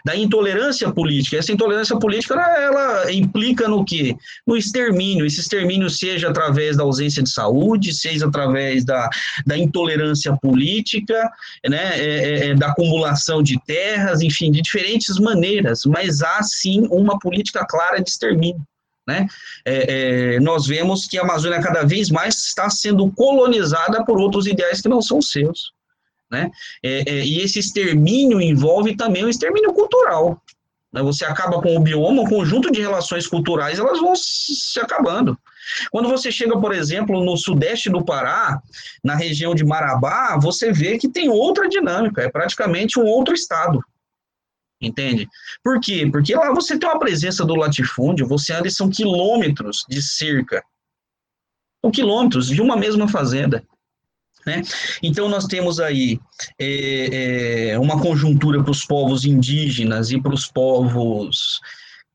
da 0.05 0.17
intolerância 0.17 0.91
política. 0.93 1.37
Essa 1.37 1.53
intolerância 1.53 1.97
política, 1.99 2.35
ela 2.35 3.13
implica 3.13 3.69
no 3.69 3.85
quê? 3.85 4.17
No 4.47 4.57
extermínio. 4.57 5.27
Esse 5.27 5.41
extermínio 5.41 5.89
seja 5.91 6.29
através 6.29 6.77
da 6.77 6.83
ausência 6.83 7.23
de 7.23 7.31
saúde, 7.31 7.95
seja 7.95 8.27
através 8.27 8.85
da, 8.85 9.09
da 9.47 9.57
intolerância 9.57 10.37
política, 10.41 11.31
né, 11.69 11.99
é, 11.99 12.05
é, 12.05 12.47
é, 12.49 12.55
da 12.55 12.69
acumulação 12.69 13.43
de 13.43 13.59
terras, 13.65 14.21
enfim, 14.21 14.51
de 14.51 14.61
diferentes 14.61 15.19
maneiras, 15.19 15.83
mas 15.87 16.23
há 16.23 16.43
sim 16.43 16.87
uma 16.91 17.19
política 17.19 17.67
clara 17.67 18.03
de 18.03 18.11
extermínio. 18.11 18.63
Né? 19.07 19.27
É, 19.65 20.35
é, 20.35 20.41
nós 20.41 20.67
vemos 20.67 21.07
que 21.07 21.19
a 21.19 21.23
Amazônia 21.23 21.63
cada 21.63 21.83
vez 21.83 22.11
mais 22.11 22.37
está 22.47 22.69
sendo 22.69 23.11
colonizada 23.13 24.05
por 24.05 24.21
outros 24.21 24.47
ideais 24.47 24.83
que 24.83 24.89
não 24.89 25.01
são 25.01 25.23
seus. 25.23 25.73
Né? 26.31 26.51
É, 26.83 27.11
é, 27.11 27.25
e 27.25 27.41
esse 27.41 27.59
extermínio 27.59 28.41
envolve 28.41 28.97
também 28.97 29.25
o 29.25 29.29
extermínio 29.29 29.73
cultural. 29.73 30.43
Né? 30.93 31.03
Você 31.03 31.25
acaba 31.25 31.61
com 31.61 31.77
o 31.77 31.81
bioma, 31.81 32.23
um 32.23 32.29
conjunto 32.29 32.71
de 32.71 32.81
relações 32.81 33.27
culturais, 33.27 33.79
elas 33.79 34.01
vão 34.01 34.15
se 34.15 34.79
acabando. 34.81 35.39
Quando 35.91 36.09
você 36.09 36.33
chega, 36.33 36.59
por 36.59 36.75
exemplo, 36.75 37.23
no 37.23 37.37
sudeste 37.37 37.91
do 37.91 38.05
Pará, 38.05 38.61
na 39.05 39.15
região 39.15 39.55
de 39.55 39.65
Marabá, 39.65 40.39
você 40.41 40.73
vê 40.73 40.99
que 40.99 41.09
tem 41.09 41.29
outra 41.29 41.69
dinâmica, 41.69 42.23
é 42.23 42.31
praticamente 42.31 42.99
um 42.99 43.05
outro 43.05 43.35
estado. 43.35 43.83
Entende? 44.81 45.29
Por 45.63 45.81
quê? 45.81 46.09
Porque 46.11 46.35
lá 46.35 46.53
você 46.53 46.79
tem 46.79 46.89
uma 46.89 46.99
presença 46.99 47.45
do 47.45 47.57
latifúndio, 47.57 48.29
você 48.29 48.53
anda 48.53 48.69
e 48.69 48.71
são 48.71 48.89
quilômetros 48.89 49.85
de 49.89 50.01
cerca. 50.01 50.63
São 51.85 51.91
quilômetros 51.91 52.47
de 52.47 52.63
uma 52.63 52.77
mesma 52.77 53.09
fazenda. 53.09 53.63
Né? 54.49 54.63
Então, 55.03 55.29
nós 55.29 55.45
temos 55.45 55.79
aí 55.79 56.19
é, 56.59 57.73
é, 57.73 57.79
uma 57.79 58.01
conjuntura 58.01 58.63
para 58.63 58.71
os 58.71 58.83
povos 58.83 59.27
indígenas 59.27 60.11
e 60.11 60.19
para 60.19 60.33
os 60.33 60.47
povos 60.47 61.61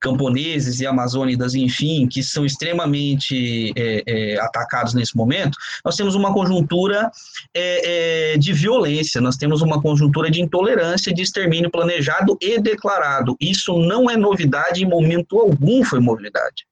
camponeses 0.02 0.82
e 0.82 0.88
amazônidas, 0.88 1.54
enfim, 1.54 2.08
que 2.08 2.24
são 2.24 2.44
extremamente 2.44 3.72
é, 3.78 4.04
é, 4.06 4.40
atacados 4.42 4.96
nesse 4.96 5.16
momento, 5.16 5.58
nós 5.86 5.96
temos 5.96 6.16
uma 6.16 6.34
conjuntura 6.34 7.10
é, 7.54 8.34
é, 8.34 8.38
de 8.38 8.52
violência, 8.52 9.22
nós 9.22 9.38
temos 9.38 9.62
uma 9.62 9.80
conjuntura 9.82 10.30
de 10.30 10.42
intolerância, 10.42 11.14
de 11.14 11.22
extermínio 11.22 11.70
planejado 11.72 12.36
e 12.42 12.60
declarado. 12.60 13.38
Isso 13.40 13.78
não 13.78 14.10
é 14.10 14.18
novidade, 14.18 14.84
em 14.84 14.90
momento 14.90 15.40
algum 15.40 15.86
foi 15.86 16.02
novidade. 16.02 16.66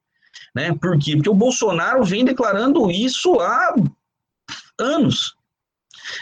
Né? 0.54 0.76
Por 0.82 0.98
quê? 0.98 1.16
Porque 1.16 1.30
o 1.30 1.36
Bolsonaro 1.36 2.04
vem 2.04 2.26
declarando 2.26 2.90
isso 2.92 3.40
há 3.40 3.76
anos. 4.80 5.36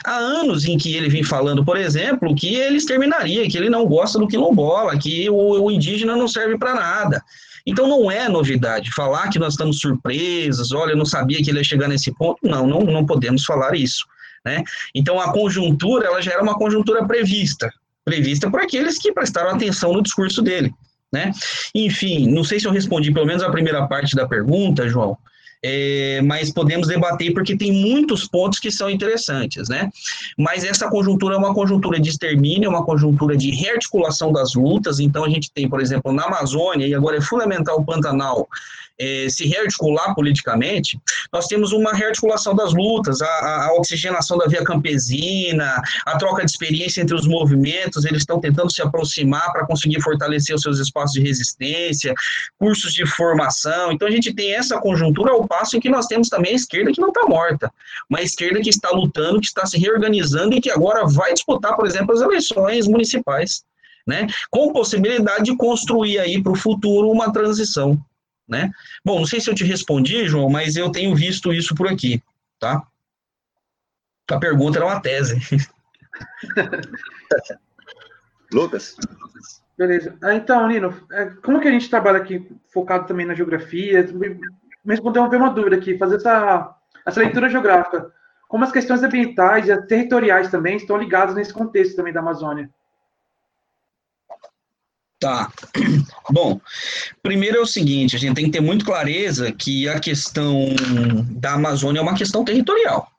Há 0.03 0.15
anos 0.15 0.65
em 0.65 0.77
que 0.77 0.95
ele 0.95 1.09
vem 1.09 1.23
falando, 1.23 1.63
por 1.63 1.77
exemplo, 1.77 2.35
que 2.35 2.55
ele 2.55 2.77
exterminaria, 2.77 3.49
que 3.49 3.57
ele 3.57 3.69
não 3.69 3.85
gosta 3.85 4.19
do 4.19 4.27
quilombola, 4.27 4.97
que 4.97 5.29
o, 5.29 5.63
o 5.63 5.71
indígena 5.71 6.15
não 6.15 6.27
serve 6.27 6.57
para 6.57 6.73
nada. 6.73 7.23
Então 7.65 7.87
não 7.87 8.09
é 8.09 8.27
novidade 8.27 8.91
falar 8.93 9.29
que 9.29 9.39
nós 9.39 9.53
estamos 9.53 9.79
surpresos, 9.79 10.71
olha, 10.71 10.91
eu 10.91 10.97
não 10.97 11.05
sabia 11.05 11.41
que 11.43 11.49
ele 11.49 11.59
ia 11.59 11.63
chegar 11.63 11.87
nesse 11.87 12.11
ponto. 12.13 12.39
Não, 12.43 12.65
não, 12.65 12.81
não 12.81 13.05
podemos 13.05 13.43
falar 13.43 13.75
isso. 13.75 14.05
Né? 14.45 14.63
Então 14.95 15.19
a 15.19 15.31
conjuntura 15.31 16.07
ela 16.07 16.21
já 16.21 16.31
era 16.33 16.41
uma 16.41 16.57
conjuntura 16.57 17.05
prevista, 17.05 17.71
prevista 18.05 18.49
por 18.49 18.61
aqueles 18.61 18.97
que 18.97 19.11
prestaram 19.11 19.51
atenção 19.51 19.93
no 19.93 20.01
discurso 20.01 20.41
dele. 20.41 20.73
Né? 21.11 21.31
Enfim, 21.73 22.27
não 22.27 22.43
sei 22.43 22.59
se 22.59 22.67
eu 22.67 22.71
respondi 22.71 23.11
pelo 23.11 23.25
menos 23.25 23.43
a 23.43 23.49
primeira 23.49 23.87
parte 23.87 24.15
da 24.15 24.27
pergunta, 24.27 24.87
João, 24.87 25.17
é, 25.63 26.21
mas 26.21 26.51
podemos 26.51 26.87
debater 26.87 27.33
porque 27.33 27.57
tem 27.57 27.71
muitos 27.71 28.27
pontos 28.27 28.59
que 28.59 28.71
são 28.71 28.89
interessantes, 28.89 29.67
né? 29.67 29.89
Mas 30.37 30.63
essa 30.63 30.89
conjuntura 30.89 31.35
é 31.35 31.37
uma 31.37 31.53
conjuntura 31.53 31.99
de 31.99 32.09
extermínio, 32.09 32.67
é 32.67 32.69
uma 32.69 32.85
conjuntura 32.85 33.35
de 33.35 33.51
rearticulação 33.51 34.31
das 34.31 34.53
lutas, 34.53 34.99
então 34.99 35.25
a 35.25 35.29
gente 35.29 35.51
tem, 35.51 35.67
por 35.67 35.81
exemplo, 35.81 36.13
na 36.13 36.25
Amazônia, 36.25 36.87
e 36.87 36.93
agora 36.93 37.17
é 37.17 37.21
fundamental 37.21 37.79
o 37.79 37.85
Pantanal, 37.85 38.47
é, 38.99 39.27
se 39.29 39.47
rearticular 39.47 40.13
politicamente, 40.13 40.99
nós 41.31 41.47
temos 41.47 41.71
uma 41.71 41.93
rearticulação 41.93 42.53
das 42.53 42.73
lutas, 42.73 43.21
a, 43.21 43.67
a, 43.67 43.73
oxigenação 43.75 44.37
da 44.37 44.45
via 44.45 44.63
campesina, 44.63 45.81
a 46.05 46.17
troca 46.17 46.43
de 46.43 46.51
experiência 46.51 47.01
entre 47.01 47.15
os 47.15 47.25
movimentos, 47.25 48.03
eles 48.03 48.23
estão 48.23 48.41
tentando 48.41 48.71
se 48.71 48.81
aproximar 48.81 49.53
para 49.53 49.65
conseguir 49.65 50.01
fortalecer 50.01 50.53
os 50.53 50.61
seus 50.61 50.79
espaços 50.79 51.13
de 51.13 51.21
resistência, 51.21 52.13
cursos 52.57 52.93
de 52.93 53.05
formação. 53.05 53.91
Então 53.91 54.07
a 54.07 54.11
gente 54.11 54.33
tem 54.33 54.53
essa 54.53 54.79
conjuntura 54.79 55.31
ao 55.31 55.47
passo 55.47 55.77
em 55.77 55.79
que 55.79 55.89
nós 55.89 56.05
temos 56.07 56.27
também 56.27 56.51
a 56.51 56.55
esquerda 56.55 56.91
que 56.91 56.99
não 56.99 57.09
está 57.09 57.25
morta, 57.25 57.71
uma 58.09 58.21
esquerda 58.21 58.59
que 58.59 58.69
está 58.69 58.89
lutando, 58.89 59.39
que 59.39 59.47
está 59.47 59.65
se 59.65 59.77
reorganizando 59.79 60.55
e 60.55 60.61
que 60.61 60.69
agora 60.69 61.05
vai 61.07 61.33
disputar, 61.33 61.75
por 61.75 61.87
exemplo, 61.87 62.13
as 62.13 62.21
eleições 62.21 62.87
municipais. 62.87 63.63
Né, 64.07 64.25
com 64.49 64.73
possibilidade 64.73 65.43
de 65.43 65.55
construir 65.55 66.17
aí 66.17 66.41
para 66.41 66.53
o 66.53 66.55
futuro 66.55 67.11
uma 67.11 67.31
transição 67.31 68.03
né? 68.49 68.71
Bom, 69.05 69.19
não 69.19 69.25
sei 69.25 69.39
se 69.39 69.49
eu 69.49 69.55
te 69.55 69.63
respondi, 69.63 70.27
João, 70.27 70.49
mas 70.49 70.75
eu 70.75 70.91
tenho 70.91 71.15
visto 71.15 71.53
isso 71.53 71.75
por 71.75 71.87
aqui, 71.87 72.21
tá? 72.59 72.83
A 74.29 74.37
pergunta 74.37 74.77
era 74.77 74.85
uma 74.85 75.01
tese. 75.01 75.37
Lucas? 78.51 78.95
Beleza. 79.77 80.17
Ah, 80.21 80.33
então, 80.33 80.67
Nino, 80.67 80.93
é, 81.11 81.25
como 81.43 81.61
que 81.61 81.67
a 81.67 81.71
gente 81.71 81.89
trabalha 81.89 82.17
aqui 82.17 82.45
focado 82.73 83.07
também 83.07 83.25
na 83.25 83.33
geografia? 83.33 84.03
Me 84.11 84.37
respondeu 84.85 85.23
uma 85.23 85.53
dúvida 85.53 85.75
aqui, 85.75 85.97
fazer 85.97 86.17
essa, 86.17 86.75
essa 87.05 87.19
leitura 87.19 87.49
geográfica. 87.49 88.11
como 88.47 88.63
as 88.63 88.71
questões 88.71 89.03
ambientais 89.03 89.69
e 89.69 89.81
territoriais 89.83 90.49
também 90.49 90.75
estão 90.75 90.97
ligadas 90.97 91.35
nesse 91.35 91.53
contexto 91.53 91.95
também 91.95 92.11
da 92.11 92.19
Amazônia. 92.19 92.69
Tá. 95.19 95.51
Bom, 96.31 96.61
primeiro 97.21 97.57
é 97.57 97.59
o 97.59 97.65
seguinte, 97.65 98.15
a 98.15 98.19
gente 98.19 98.35
tem 98.35 98.45
que 98.45 98.51
ter 98.51 98.61
muito 98.61 98.85
clareza 98.85 99.51
que 99.51 99.87
a 99.89 99.99
questão 99.99 100.67
da 101.31 101.53
Amazônia 101.53 101.99
é 101.99 102.01
uma 102.01 102.15
questão 102.15 102.45
territorial. 102.45 103.11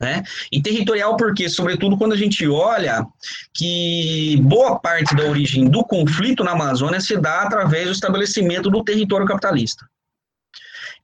Né? 0.00 0.22
E 0.52 0.62
territorial 0.62 1.16
porque, 1.16 1.48
sobretudo, 1.48 1.96
quando 1.96 2.12
a 2.12 2.16
gente 2.16 2.46
olha 2.46 3.06
que 3.52 4.36
boa 4.42 4.78
parte 4.78 5.14
da 5.16 5.24
origem 5.24 5.68
do 5.68 5.82
conflito 5.84 6.44
na 6.44 6.52
Amazônia 6.52 7.00
se 7.00 7.16
dá 7.16 7.42
através 7.42 7.86
do 7.86 7.92
estabelecimento 7.92 8.70
do 8.70 8.84
território 8.84 9.26
capitalista. 9.26 9.88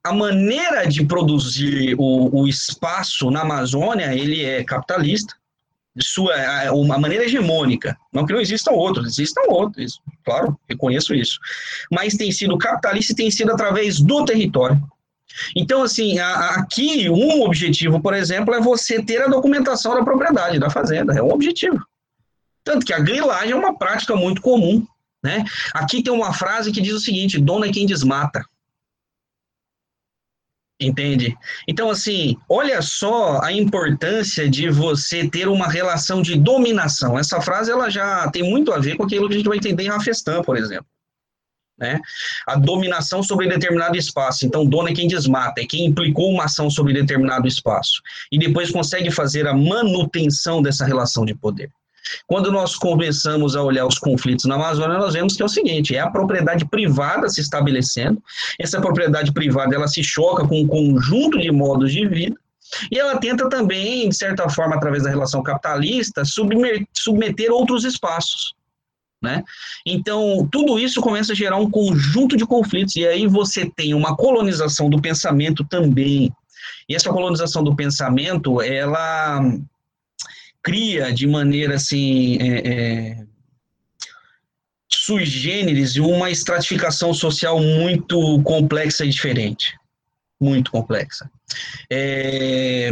A 0.04 0.12
maneira 0.12 0.87
de 0.87 1.04
produzir 1.04 1.94
o, 1.99 2.40
o 2.42 2.49
espaço 2.49 3.30
na 3.30 3.42
Amazônia, 3.42 4.14
ele 4.14 4.44
é 4.44 4.64
capitalista, 4.64 5.35
sua 5.99 6.35
uma 6.73 6.99
maneira 6.99 7.25
hegemônica. 7.25 7.97
Não 8.12 8.25
que 8.25 8.32
não 8.32 8.40
existam 8.40 8.73
outros, 8.73 9.06
existam 9.06 9.42
outros, 9.49 10.00
claro, 10.25 10.59
reconheço 10.68 11.14
isso. 11.14 11.38
Mas 11.90 12.16
tem 12.16 12.30
sido 12.30 12.59
capitalista 12.59 13.12
e 13.12 13.16
tem 13.16 13.30
sido 13.30 13.52
através 13.52 14.00
do 14.00 14.25
território. 14.25 14.80
Então, 15.56 15.82
assim, 15.82 16.18
a, 16.18 16.50
aqui 16.56 17.09
um 17.09 17.42
objetivo, 17.42 18.00
por 18.00 18.14
exemplo, 18.14 18.54
é 18.54 18.61
você 18.61 19.02
ter 19.02 19.23
a 19.23 19.28
documentação 19.28 19.94
da 19.94 20.04
propriedade 20.04 20.59
da 20.59 20.70
fazenda. 20.70 21.12
É 21.12 21.23
um 21.23 21.32
objetivo. 21.32 21.80
Tanto 22.62 22.85
que 22.85 22.92
a 22.92 23.00
grilagem 23.00 23.52
é 23.52 23.56
uma 23.56 23.76
prática 23.76 24.14
muito 24.14 24.40
comum. 24.40 24.87
Né? 25.23 25.44
Aqui 25.75 26.02
tem 26.02 26.12
uma 26.12 26.32
frase 26.32 26.73
que 26.73 26.80
diz 26.80 26.94
o 26.94 27.00
seguinte: 27.00 27.38
dono 27.38 27.64
é 27.64 27.70
quem 27.70 27.87
desmata. 27.87 28.44
Entende? 30.80 31.37
Então, 31.68 31.90
assim, 31.90 32.38
olha 32.49 32.80
só 32.80 33.40
a 33.42 33.52
importância 33.52 34.49
de 34.49 34.70
você 34.70 35.28
ter 35.28 35.46
uma 35.46 35.68
relação 35.68 36.22
de 36.22 36.37
dominação. 36.37 37.18
Essa 37.18 37.38
frase 37.40 37.70
ela 37.70 37.90
já 37.90 38.30
tem 38.30 38.42
muito 38.42 38.72
a 38.72 38.78
ver 38.78 38.96
com 38.96 39.04
aquilo 39.04 39.28
que 39.28 39.34
a 39.34 39.37
gente 39.37 39.49
vai 39.49 39.58
entender 39.58 39.84
em 39.84 39.88
Rafestan, 39.88 40.42
por 40.42 40.56
exemplo. 40.56 40.87
Né? 41.78 42.00
A 42.46 42.56
dominação 42.56 43.22
sobre 43.22 43.46
determinado 43.46 43.96
espaço. 43.96 44.46
Então, 44.46 44.64
dono 44.64 44.88
é 44.88 44.94
quem 44.94 45.06
desmata, 45.06 45.60
é 45.60 45.66
quem 45.66 45.84
implicou 45.84 46.30
uma 46.30 46.44
ação 46.44 46.70
sobre 46.70 46.94
determinado 46.94 47.46
espaço. 47.46 48.00
E 48.32 48.38
depois 48.38 48.70
consegue 48.70 49.10
fazer 49.10 49.46
a 49.46 49.54
manutenção 49.54 50.62
dessa 50.62 50.87
relação 50.87 51.26
de 51.26 51.34
poder. 51.34 51.70
Quando 52.26 52.50
nós 52.50 52.76
começamos 52.76 53.54
a 53.57 53.62
olhar 53.62 53.87
os 53.87 53.99
conflitos 53.99 54.45
na 54.47 54.54
Amazônia, 54.54 54.99
nós 54.99 55.14
vemos 55.14 55.37
que 55.37 55.42
é 55.42 55.45
o 55.45 55.49
seguinte: 55.49 55.95
é 55.95 56.00
a 56.00 56.11
propriedade 56.11 56.64
privada 56.64 57.28
se 57.28 57.40
estabelecendo. 57.40 58.23
Essa 58.59 58.80
propriedade 58.80 59.33
privada 59.33 59.75
ela 59.75 59.88
se 59.88 60.02
choca 60.02 60.47
com 60.47 60.61
um 60.61 60.66
conjunto 60.66 61.38
de 61.38 61.50
modos 61.50 61.92
de 61.92 62.07
vida. 62.07 62.37
E 62.90 62.99
ela 62.99 63.19
tenta 63.19 63.49
também, 63.49 64.09
de 64.09 64.16
certa 64.16 64.49
forma, 64.49 64.76
através 64.76 65.02
da 65.02 65.11
relação 65.11 65.42
capitalista, 65.42 66.23
submeter 66.25 67.50
outros 67.50 67.85
espaços. 67.85 68.54
Né? 69.21 69.42
Então, 69.85 70.49
tudo 70.50 70.78
isso 70.78 71.00
começa 71.00 71.33
a 71.33 71.37
gerar 71.37 71.57
um 71.57 71.71
conjunto 71.71 72.37
de 72.37 72.47
conflitos, 72.47 72.97
e 72.97 73.07
aí 73.07 73.26
você 73.26 73.69
tem 73.69 73.92
uma 73.92 74.16
colonização 74.16 74.88
do 74.88 75.00
pensamento 75.00 75.64
também. 75.64 76.33
E 76.88 76.95
essa 76.95 77.11
colonização 77.11 77.62
do 77.62 77.76
pensamento, 77.76 78.62
ela 78.62 79.42
cria 80.62 81.12
de 81.12 81.26
maneira 81.26 81.76
assim 81.76 82.38
é, 82.40 82.69
é, 82.69 83.25
sui 84.88 85.25
generis 85.25 85.97
uma 85.97 86.31
estratificação 86.31 87.14
social 87.14 87.61
muito 87.61 88.43
complexa 88.43 89.05
e 89.05 89.09
diferente, 89.09 89.75
muito 90.40 90.71
complexa. 90.71 91.31
É, 91.90 92.90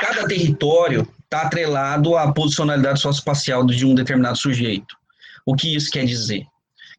cada 0.00 0.26
território 0.26 1.06
está 1.24 1.42
atrelado 1.42 2.16
à 2.16 2.32
posicionalidade 2.32 3.00
socioespacial 3.00 3.64
de 3.64 3.84
um 3.84 3.94
determinado 3.94 4.38
sujeito. 4.38 4.96
O 5.46 5.54
que 5.54 5.74
isso 5.74 5.90
quer 5.90 6.04
dizer? 6.04 6.46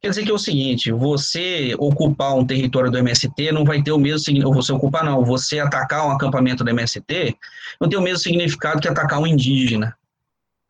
Quer 0.01 0.09
dizer 0.09 0.23
que 0.23 0.31
é 0.31 0.33
o 0.33 0.39
seguinte, 0.39 0.91
você 0.91 1.75
ocupar 1.77 2.33
um 2.33 2.45
território 2.45 2.89
do 2.89 2.97
MST 2.97 3.51
não 3.51 3.65
vai 3.65 3.83
ter 3.83 3.91
o 3.91 3.97
mesmo 3.97 4.47
ou 4.47 4.53
você 4.53 4.71
ocupar 4.71 5.03
não, 5.03 5.25
você 5.25 5.59
atacar 5.59 6.07
um 6.07 6.11
acampamento 6.11 6.63
do 6.63 6.69
MST 6.69 7.35
não 7.81 7.89
tem 7.89 7.99
o 7.99 8.01
mesmo 8.01 8.19
significado 8.19 8.79
que 8.79 8.87
atacar 8.87 9.19
um 9.19 9.27
indígena, 9.27 9.97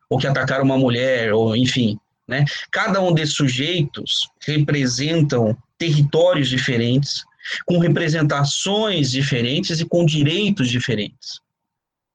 ou 0.08 0.18
que 0.18 0.26
atacar 0.26 0.60
uma 0.60 0.76
mulher, 0.76 1.32
ou 1.32 1.54
enfim, 1.54 1.96
né? 2.26 2.44
Cada 2.72 3.00
um 3.00 3.12
desses 3.14 3.36
sujeitos 3.36 4.28
representam 4.44 5.56
territórios 5.78 6.48
diferentes, 6.48 7.24
com 7.64 7.78
representações 7.78 9.12
diferentes 9.12 9.78
e 9.78 9.84
com 9.84 10.04
direitos 10.04 10.68
diferentes. 10.68 11.40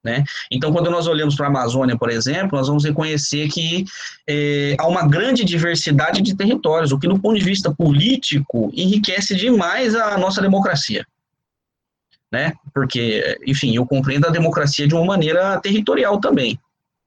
Né? 0.06 0.24
Então, 0.52 0.72
quando 0.72 0.92
nós 0.92 1.08
olhamos 1.08 1.34
para 1.34 1.48
a 1.48 1.50
Amazônia, 1.50 1.98
por 1.98 2.12
exemplo, 2.12 2.56
nós 2.56 2.68
vamos 2.68 2.86
reconhecer 2.86 3.50
que 3.50 3.86
é, 4.30 4.76
há 4.78 4.88
uma 4.88 5.08
grande 5.08 5.44
diversidade 5.44 6.22
de 6.22 6.36
territórios, 6.36 6.92
o 6.92 7.00
que, 7.00 7.08
do 7.08 7.20
ponto 7.20 7.40
de 7.40 7.44
vista 7.44 7.74
político, 7.74 8.70
enriquece 8.76 9.36
demais 9.36 9.96
a 9.96 10.16
nossa 10.20 10.44
democracia. 10.44 11.04
Né? 12.32 12.54
Porque, 12.72 13.36
enfim, 13.48 13.76
eu 13.76 13.84
compreendo 13.88 14.28
a 14.28 14.30
democracia 14.30 14.88
de 14.88 14.94
uma 14.94 15.06
maneira 15.06 15.60
territorial 15.60 16.20
também. 16.20 16.60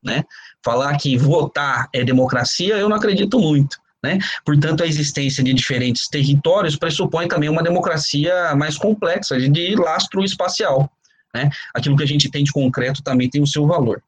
Né? 0.02 0.24
Falar 0.64 0.96
que 0.96 1.16
votar 1.16 1.88
é 1.92 2.02
democracia, 2.02 2.76
eu 2.76 2.88
não 2.88 2.96
acredito 2.96 3.38
muito. 3.38 3.78
Né? 4.02 4.18
Portanto, 4.44 4.82
a 4.82 4.86
existência 4.86 5.44
de 5.44 5.54
diferentes 5.54 6.08
territórios 6.08 6.74
pressupõe 6.74 7.28
também 7.28 7.48
uma 7.48 7.62
democracia 7.62 8.56
mais 8.56 8.76
complexa, 8.76 9.38
de 9.38 9.76
lastro 9.76 10.24
espacial. 10.24 10.90
Né? 11.34 11.50
Aquilo 11.74 11.96
que 11.96 12.02
a 12.02 12.06
gente 12.06 12.30
tem 12.30 12.44
de 12.44 12.52
concreto 12.52 13.02
também 13.02 13.28
tem 13.28 13.42
o 13.42 13.46
seu 13.46 13.66
valor. 13.66 14.02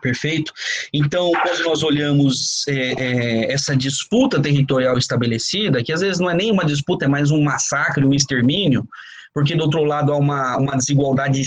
Perfeito? 0.00 0.52
Então, 0.92 1.30
quando 1.30 1.62
nós 1.62 1.82
olhamos 1.82 2.66
é, 2.68 2.92
é, 2.92 3.52
essa 3.52 3.76
disputa 3.76 4.42
territorial 4.42 4.98
estabelecida, 4.98 5.82
que 5.82 5.92
às 5.92 6.00
vezes 6.00 6.18
não 6.18 6.28
é 6.28 6.34
nem 6.34 6.50
uma 6.50 6.64
disputa, 6.64 7.04
é 7.04 7.08
mais 7.08 7.30
um 7.30 7.40
massacre, 7.42 8.04
um 8.04 8.12
extermínio, 8.12 8.86
porque 9.32 9.54
do 9.54 9.62
outro 9.62 9.84
lado 9.84 10.12
há 10.12 10.16
uma, 10.16 10.56
uma 10.56 10.76
desigualdade 10.76 11.40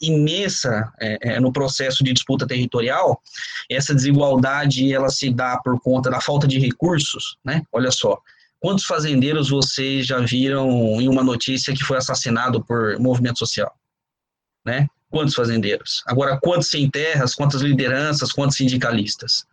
imensa 0.00 0.92
é, 1.00 1.18
é, 1.20 1.40
no 1.40 1.52
processo 1.52 2.04
de 2.04 2.12
disputa 2.12 2.46
territorial. 2.46 3.20
Essa 3.70 3.94
desigualdade 3.94 4.92
ela 4.92 5.08
se 5.08 5.30
dá 5.30 5.56
por 5.58 5.80
conta 5.80 6.10
da 6.10 6.20
falta 6.20 6.46
de 6.46 6.58
recursos, 6.58 7.38
né? 7.44 7.62
Olha 7.72 7.90
só, 7.90 8.18
quantos 8.60 8.84
fazendeiros 8.84 9.50
vocês 9.50 10.06
já 10.06 10.18
viram 10.18 10.68
em 11.00 11.08
uma 11.08 11.22
notícia 11.22 11.74
que 11.74 11.84
foi 11.84 11.96
assassinado 11.96 12.64
por 12.64 12.98
movimento 12.98 13.38
social? 13.38 13.72
Né? 14.68 14.86
Quantos 15.10 15.34
fazendeiros? 15.34 16.04
Agora, 16.06 16.38
quantos 16.40 16.68
sem 16.68 16.88
terras, 16.90 17.34
quantas 17.34 17.62
lideranças, 17.62 18.30
quantos 18.30 18.58
sindicalistas? 18.58 19.46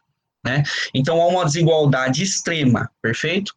Né? 0.44 0.62
Então, 0.94 1.22
há 1.22 1.28
uma 1.28 1.46
desigualdade 1.46 2.22
extrema, 2.22 2.92
perfeito? 3.02 3.54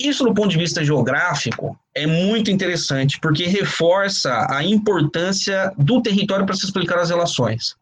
Isso, 0.00 0.24
do 0.24 0.34
ponto 0.34 0.48
de 0.48 0.58
vista 0.58 0.84
geográfico, 0.84 1.78
é 1.94 2.06
muito 2.06 2.50
interessante, 2.50 3.18
porque 3.20 3.46
reforça 3.46 4.46
a 4.50 4.62
importância 4.62 5.72
do 5.78 6.02
território 6.02 6.44
para 6.44 6.56
se 6.56 6.64
explicar 6.64 6.98
as 6.98 7.10
relações. 7.10 7.76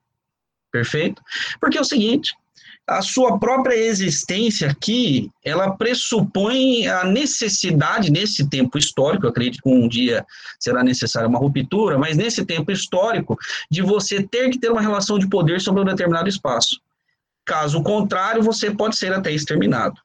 Perfeito? 0.70 1.22
Porque 1.58 1.78
é 1.78 1.80
o 1.80 1.84
seguinte: 1.84 2.34
a 2.86 3.02
sua 3.02 3.38
própria 3.38 3.74
existência 3.74 4.70
aqui, 4.70 5.28
ela 5.44 5.76
pressupõe 5.76 6.86
a 6.86 7.04
necessidade, 7.04 8.12
nesse 8.12 8.48
tempo 8.48 8.78
histórico, 8.78 9.26
eu 9.26 9.30
acredito 9.30 9.60
que 9.60 9.68
um 9.68 9.88
dia 9.88 10.24
será 10.60 10.84
necessária 10.84 11.28
uma 11.28 11.38
ruptura, 11.38 11.98
mas 11.98 12.16
nesse 12.16 12.44
tempo 12.44 12.70
histórico, 12.70 13.36
de 13.68 13.82
você 13.82 14.22
ter 14.22 14.50
que 14.50 14.58
ter 14.58 14.70
uma 14.70 14.80
relação 14.80 15.18
de 15.18 15.28
poder 15.28 15.60
sobre 15.60 15.82
um 15.82 15.84
determinado 15.84 16.28
espaço. 16.28 16.80
Caso 17.44 17.82
contrário, 17.82 18.42
você 18.42 18.70
pode 18.70 18.96
ser 18.96 19.12
até 19.12 19.32
exterminado. 19.32 20.00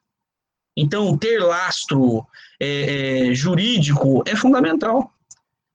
Então, 0.76 1.16
ter 1.16 1.40
lastro 1.40 2.26
é, 2.60 3.30
é, 3.30 3.36
jurídico 3.36 4.24
é 4.26 4.36
fundamental. 4.36 5.12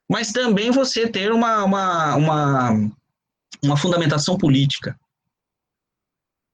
Mas 0.09 0.33
também 0.33 0.71
você 0.71 1.09
ter 1.09 1.33
uma, 1.33 1.65
uma, 1.65 2.17
uma, 2.17 2.91
uma 3.63 3.77
fundamentação 3.77 4.39
política 4.39 4.97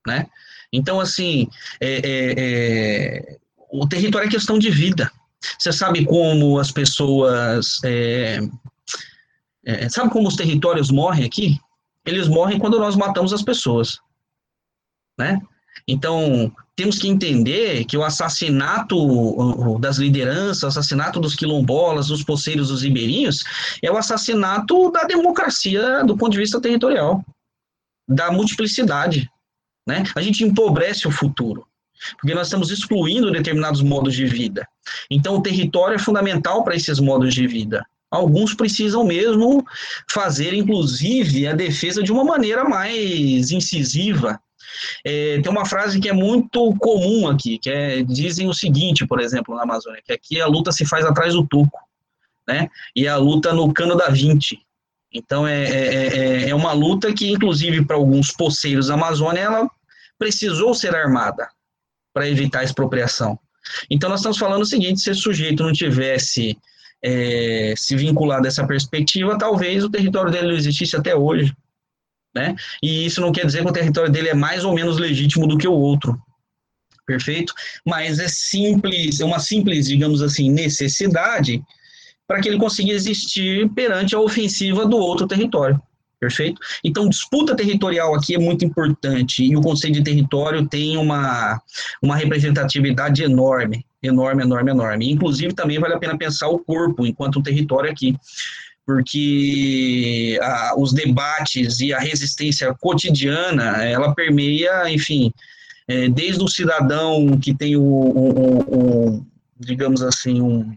né? 0.07 0.27
Então, 0.73 1.01
assim, 1.01 1.49
é, 1.81 1.95
é, 1.95 2.35
é, 2.39 3.39
o 3.71 3.87
território 3.87 4.29
é 4.29 4.31
questão 4.31 4.59
de 4.59 4.71
vida. 4.71 5.11
Você 5.59 5.73
sabe 5.73 6.05
como 6.05 6.59
as 6.59 6.71
pessoas. 6.71 7.79
É, 7.85 8.39
é, 9.65 9.89
sabe 9.89 10.11
como 10.11 10.29
os 10.29 10.37
territórios 10.37 10.91
morrem 10.91 11.25
aqui? 11.25 11.59
Eles 12.05 12.27
morrem 12.27 12.59
quando 12.59 12.79
nós 12.79 12.97
matamos 12.97 13.33
as 13.33 13.43
pessoas. 13.43 13.99
Né? 15.19 15.41
Então, 15.87 16.53
temos 16.75 16.99
que 16.99 17.09
entender 17.09 17.85
que 17.85 17.97
o 17.97 18.05
assassinato 18.05 19.79
das 19.79 19.99
lideranças, 19.99 20.63
o 20.63 20.67
assassinato 20.67 21.21
dos 21.21 21.35
quilombolas, 21.35 22.09
dos 22.09 22.25
poceiros, 22.25 22.69
dos 22.69 22.83
ribeirinhos, 22.83 23.45
é 23.83 23.91
o 23.91 23.97
assassinato 23.97 24.91
da 24.91 25.05
democracia 25.05 26.03
do 26.05 26.17
ponto 26.17 26.33
de 26.33 26.39
vista 26.39 26.61
territorial, 26.61 27.25
da 28.09 28.31
multiplicidade. 28.33 29.31
Né? 29.87 30.05
A 30.15 30.23
gente 30.23 30.45
empobrece 30.45 31.07
o 31.09 31.11
futuro, 31.11 31.67
porque 32.21 32.35
nós 32.35 32.47
estamos 32.47 32.71
excluindo 32.71 33.31
determinados 33.31 33.83
modos 33.83 34.15
de 34.15 34.27
vida. 34.27 34.67
Então, 35.11 35.37
o 35.37 35.43
território 35.43 35.97
é 35.97 35.99
fundamental 35.99 36.65
para 36.65 36.77
esses 36.77 36.99
modos 36.99 37.35
de 37.35 37.47
vida. 37.47 37.85
Alguns 38.11 38.55
precisam 38.55 39.05
mesmo 39.05 39.65
fazer, 40.11 40.53
inclusive, 40.53 41.47
a 41.47 41.55
defesa 41.55 42.03
de 42.03 42.13
uma 42.13 42.23
maneira 42.23 42.63
mais 42.63 43.51
incisiva. 43.51 44.39
É, 45.05 45.41
tem 45.41 45.51
uma 45.51 45.65
frase 45.65 45.99
que 45.99 46.11
é 46.11 46.13
muito 46.13 46.75
comum 46.77 47.27
aqui, 47.27 47.59
que 47.59 47.71
é, 47.71 48.03
dizem 48.03 48.49
o 48.49 48.55
seguinte, 48.55 49.07
por 49.07 49.19
exemplo, 49.19 49.55
na 49.57 49.63
Amazônia, 49.63 50.03
que 50.05 50.13
aqui 50.13 50.41
a 50.41 50.47
luta 50.47 50.71
se 50.73 50.85
faz 50.85 51.07
atrás 51.07 51.33
do 51.33 51.47
toco, 51.47 51.81
né? 52.47 52.69
E 52.95 53.09
a 53.09 53.17
luta 53.17 53.53
no 53.55 53.73
cano 53.73 53.97
da 53.97 54.09
20. 54.09 54.61
Então, 55.13 55.47
é, 55.47 55.65
é, 55.65 56.07
é, 56.07 56.49
é 56.51 56.55
uma 56.55 56.73
luta 56.73 57.13
que, 57.13 57.31
inclusive, 57.31 57.85
para 57.85 57.97
alguns 57.97 58.33
poceiros 58.33 58.87
da 58.87 58.95
Amazônia, 58.95 59.41
ela 59.41 59.71
precisou 60.19 60.75
ser 60.75 60.95
armada 60.95 61.49
para 62.15 62.29
evitar 62.29 62.61
a 62.61 62.65
expropriação. 62.65 63.39
Então, 63.91 64.09
nós 64.09 64.21
estamos 64.21 64.39
falando 64.39 64.63
o 64.63 64.67
seguinte: 64.67 65.01
se 65.01 65.11
esse 65.11 65.21
sujeito 65.21 65.63
não 65.63 65.73
tivesse 65.73 66.57
é, 67.03 67.75
se 67.77 67.97
vinculado 67.97 68.47
a 68.47 68.49
essa 68.49 68.67
perspectiva, 68.67 69.39
talvez 69.39 69.85
o 69.85 69.91
território 69.91 70.31
dele 70.31 70.49
não 70.49 70.57
existisse 70.57 70.97
até 70.97 71.15
hoje. 71.15 71.55
Né? 72.35 72.57
E 72.83 73.05
isso 73.05 73.21
não 73.21 73.33
quer 73.33 73.45
dizer 73.45 73.63
que 73.63 73.71
o 73.71 73.73
território 73.73 74.11
dele 74.11 74.31
é 74.31 74.35
mais 74.35 74.65
ou 74.65 74.75
menos 74.75 74.99
legítimo 74.99 75.47
do 75.47 75.59
que 75.59 75.69
o 75.69 75.73
outro. 75.73 76.19
Perfeito? 77.05 77.53
Mas 77.85 78.19
é 78.19 78.29
simples, 78.29 79.21
é 79.21 79.25
uma 79.25 79.39
simples, 79.39 79.87
digamos 79.87 80.23
assim, 80.23 80.51
necessidade 80.51 81.63
para 82.27 82.41
que 82.41 82.49
ele 82.49 82.59
consiga 82.59 82.93
existir 82.93 83.69
perante 83.71 84.15
a 84.15 84.21
ofensiva 84.21 84.87
do 84.87 84.97
outro 84.97 85.27
território. 85.27 85.81
Perfeito? 86.23 86.61
Então, 86.85 87.09
disputa 87.09 87.57
territorial 87.57 88.15
aqui 88.15 88.37
é 88.37 88.39
muito 88.39 88.65
importante 88.65 89.43
e 89.43 89.57
o 89.57 89.61
Conselho 89.61 89.95
de 89.95 90.05
Território 90.05 90.69
tem 90.69 90.97
uma, 90.97 91.61
uma 92.01 92.15
representatividade 92.15 93.25
enorme, 93.25 93.85
enorme, 94.01 94.45
enorme, 94.45 94.71
enorme. 94.71 95.11
Inclusive, 95.11 95.53
também 95.53 95.81
vale 95.81 95.95
a 95.95 95.99
pena 95.99 96.17
pensar 96.17 96.47
o 96.47 96.61
corpo 96.61 97.05
enquanto 97.05 97.41
um 97.41 97.43
território 97.43 97.91
aqui, 97.91 98.17
porque 98.87 100.39
a, 100.41 100.75
os 100.79 100.93
debates 100.93 101.81
e 101.81 101.93
a 101.93 101.99
resistência 101.99 102.73
cotidiana, 102.81 103.85
ela 103.85 104.15
permeia, 104.15 104.89
enfim, 104.89 105.33
é, 105.89 106.09
desde 106.09 106.41
o 106.41 106.49
cidadão 106.49 107.37
que 107.37 107.53
tem 107.53 107.75
o, 107.75 107.83
o, 107.83 108.59
o 108.61 109.27
digamos 109.59 110.03
assim, 110.03 110.41
um, 110.41 110.73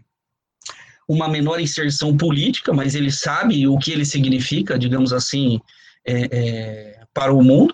uma 1.08 1.28
menor 1.28 1.60
inserção 1.60 2.16
política, 2.18 2.74
mas 2.74 2.96
ele 2.96 3.12
sabe 3.12 3.68
o 3.68 3.78
que 3.78 3.92
ele 3.92 4.06
significa, 4.06 4.78
digamos 4.78 5.14
assim, 5.14 5.60
é, 6.06 6.30
é, 6.32 7.00
para 7.14 7.34
o 7.34 7.44
mundo, 7.44 7.74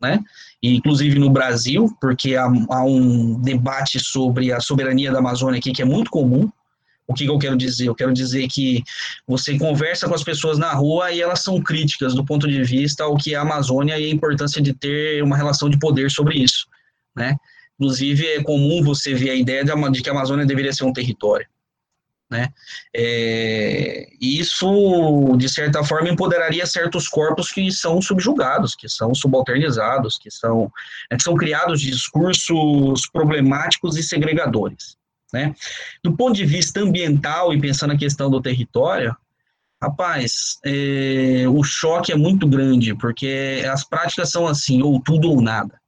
né? 0.00 0.20
E, 0.62 0.76
inclusive 0.76 1.18
no 1.18 1.30
Brasil, 1.30 1.94
porque 2.00 2.36
há, 2.36 2.46
há, 2.70 2.84
um 2.84 3.40
debate 3.40 4.00
sobre 4.00 4.52
a 4.52 4.60
soberania 4.60 5.12
da 5.12 5.18
Amazônia 5.18 5.58
aqui 5.58 5.72
que 5.72 5.82
é 5.82 5.84
muito 5.84 6.10
comum. 6.10 6.50
O 7.06 7.12
que, 7.12 7.24
que 7.24 7.30
eu 7.30 7.38
quero 7.38 7.56
dizer? 7.56 7.86
Eu 7.86 7.94
quero 7.94 8.12
dizer 8.14 8.48
que 8.48 8.82
você 9.26 9.58
conversa 9.58 10.08
com 10.08 10.14
as 10.14 10.24
pessoas 10.24 10.58
na 10.58 10.72
rua 10.72 11.12
e 11.12 11.20
elas 11.20 11.42
são 11.42 11.60
críticas 11.60 12.14
do 12.14 12.24
ponto 12.24 12.48
de 12.48 12.62
vista 12.62 13.04
ao 13.04 13.16
que 13.16 13.34
é 13.34 13.36
a 13.36 13.42
Amazônia 13.42 13.98
e 13.98 14.06
a 14.06 14.10
importância 14.10 14.60
de 14.60 14.72
ter 14.72 15.22
uma 15.22 15.36
relação 15.36 15.68
de 15.68 15.78
poder 15.78 16.10
sobre 16.10 16.38
isso, 16.38 16.66
né? 17.14 17.36
Inclusive, 17.78 18.26
é 18.26 18.42
comum 18.42 18.82
você 18.82 19.14
ver 19.14 19.30
a 19.30 19.34
ideia 19.34 19.64
de, 19.64 20.02
que 20.02 20.08
a 20.08 20.12
Amazônia 20.12 20.46
deveria 20.46 20.72
ser 20.72 20.84
um 20.84 20.92
território. 20.92 21.46
Né? 22.34 22.48
É, 22.92 24.08
isso, 24.20 25.36
de 25.36 25.48
certa 25.48 25.84
forma, 25.84 26.08
empoderaria 26.08 26.66
certos 26.66 27.06
corpos 27.06 27.52
que 27.52 27.70
são 27.70 28.02
subjugados, 28.02 28.74
que 28.74 28.88
são 28.88 29.14
subalternizados, 29.14 30.18
que 30.18 30.32
são, 30.32 30.68
é, 31.08 31.16
que 31.16 31.22
são 31.22 31.36
criados 31.36 31.80
discursos 31.80 33.08
problemáticos 33.12 33.96
e 33.96 34.02
segregadores. 34.02 34.96
Né? 35.32 35.54
Do 36.02 36.16
ponto 36.16 36.34
de 36.34 36.44
vista 36.44 36.80
ambiental 36.80 37.54
e 37.54 37.60
pensando 37.60 37.92
na 37.92 37.98
questão 37.98 38.28
do 38.28 38.42
território, 38.42 39.16
rapaz, 39.80 40.58
é, 40.66 41.44
o 41.48 41.62
choque 41.62 42.10
é 42.10 42.16
muito 42.16 42.48
grande, 42.48 42.96
porque 42.96 43.64
as 43.72 43.84
práticas 43.84 44.28
são 44.30 44.48
assim, 44.48 44.82
ou 44.82 45.00
tudo 45.00 45.30
ou 45.30 45.40
nada. 45.40 45.80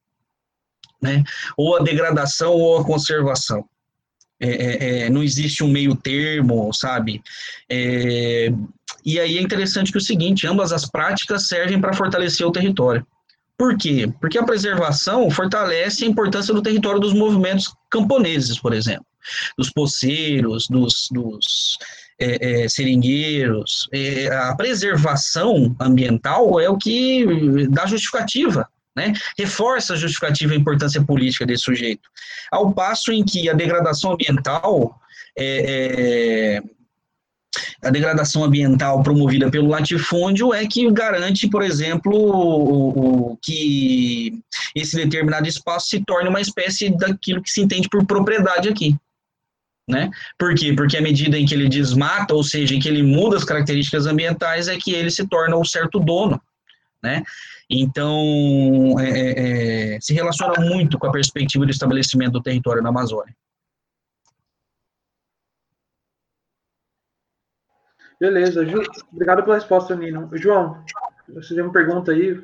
Né? 1.02 1.24
Ou 1.56 1.76
a 1.76 1.80
degradação 1.80 2.52
ou 2.52 2.78
a 2.78 2.84
conservação. 2.84 3.68
É, 4.38 4.48
é, 4.48 4.98
é, 5.00 5.10
não 5.10 5.22
existe 5.22 5.64
um 5.64 5.68
meio 5.68 5.94
termo, 5.94 6.72
sabe? 6.72 7.22
É, 7.70 8.52
e 9.04 9.18
aí 9.18 9.38
é 9.38 9.40
interessante 9.40 9.90
que 9.90 9.98
é 9.98 10.00
o 10.00 10.04
seguinte, 10.04 10.46
ambas 10.46 10.72
as 10.72 10.88
práticas 10.88 11.48
servem 11.48 11.80
para 11.80 11.94
fortalecer 11.94 12.46
o 12.46 12.52
território. 12.52 13.06
Por 13.58 13.78
quê? 13.78 14.12
Porque 14.20 14.36
a 14.36 14.44
preservação 14.44 15.30
fortalece 15.30 16.04
a 16.04 16.08
importância 16.08 16.52
do 16.52 16.60
território 16.60 17.00
dos 17.00 17.14
movimentos 17.14 17.72
camponeses, 17.90 18.58
por 18.58 18.74
exemplo, 18.74 19.06
dos 19.56 19.70
poceiros, 19.70 20.68
dos, 20.68 21.08
dos 21.10 21.78
é, 22.20 22.64
é, 22.64 22.68
seringueiros. 22.68 23.88
É, 23.92 24.28
a 24.28 24.54
preservação 24.54 25.74
ambiental 25.80 26.60
é 26.60 26.68
o 26.68 26.76
que 26.76 27.66
dá 27.68 27.86
justificativa 27.86 28.68
né? 28.96 29.12
Reforça 29.38 29.92
a 29.92 29.96
justificativa 29.96 30.54
e 30.54 30.56
a 30.56 30.60
importância 30.60 31.02
política 31.02 31.44
desse 31.44 31.64
sujeito. 31.64 32.08
Ao 32.50 32.72
passo 32.72 33.12
em 33.12 33.24
que 33.24 33.48
a 33.48 33.52
degradação 33.52 34.12
ambiental 34.12 34.98
é, 35.38 36.58
é, 36.58 36.62
a 37.82 37.90
degradação 37.90 38.44
ambiental 38.44 39.02
promovida 39.02 39.50
pelo 39.50 39.68
latifúndio 39.68 40.52
é 40.52 40.66
que 40.66 40.90
garante, 40.90 41.48
por 41.48 41.62
exemplo, 41.62 42.12
o, 42.14 43.32
o, 43.32 43.38
que 43.42 44.40
esse 44.74 44.96
determinado 44.96 45.46
espaço 45.46 45.88
se 45.88 46.04
torne 46.04 46.28
uma 46.28 46.40
espécie 46.40 46.90
daquilo 46.90 47.42
que 47.42 47.50
se 47.50 47.60
entende 47.60 47.88
por 47.88 48.04
propriedade 48.06 48.68
aqui. 48.68 48.96
Né? 49.88 50.10
Por 50.38 50.54
quê? 50.54 50.72
Porque 50.72 50.96
à 50.96 51.00
medida 51.00 51.38
em 51.38 51.46
que 51.46 51.54
ele 51.54 51.68
desmata, 51.68 52.34
ou 52.34 52.42
seja, 52.42 52.74
em 52.74 52.80
que 52.80 52.88
ele 52.88 53.02
muda 53.02 53.36
as 53.36 53.44
características 53.44 54.06
ambientais, 54.06 54.66
é 54.66 54.76
que 54.76 54.92
ele 54.92 55.10
se 55.10 55.26
torna 55.28 55.56
um 55.56 55.64
certo 55.64 56.00
dono. 56.00 56.40
Né? 57.06 57.22
Então, 57.70 58.98
é, 58.98 59.10
é, 59.10 59.94
é, 59.94 60.00
se 60.00 60.12
relaciona 60.12 60.54
muito 60.58 60.98
com 60.98 61.06
a 61.06 61.12
perspectiva 61.12 61.64
do 61.64 61.70
estabelecimento 61.70 62.32
do 62.32 62.42
território 62.42 62.82
na 62.82 62.88
Amazônia. 62.88 63.32
Beleza, 68.18 68.66
Ju, 68.66 68.82
obrigado 69.12 69.44
pela 69.44 69.54
resposta, 69.54 69.94
Nino. 69.94 70.28
João, 70.32 70.82
você 71.28 71.54
tem 71.54 71.62
uma 71.62 71.72
pergunta 71.72 72.10
aí? 72.10 72.34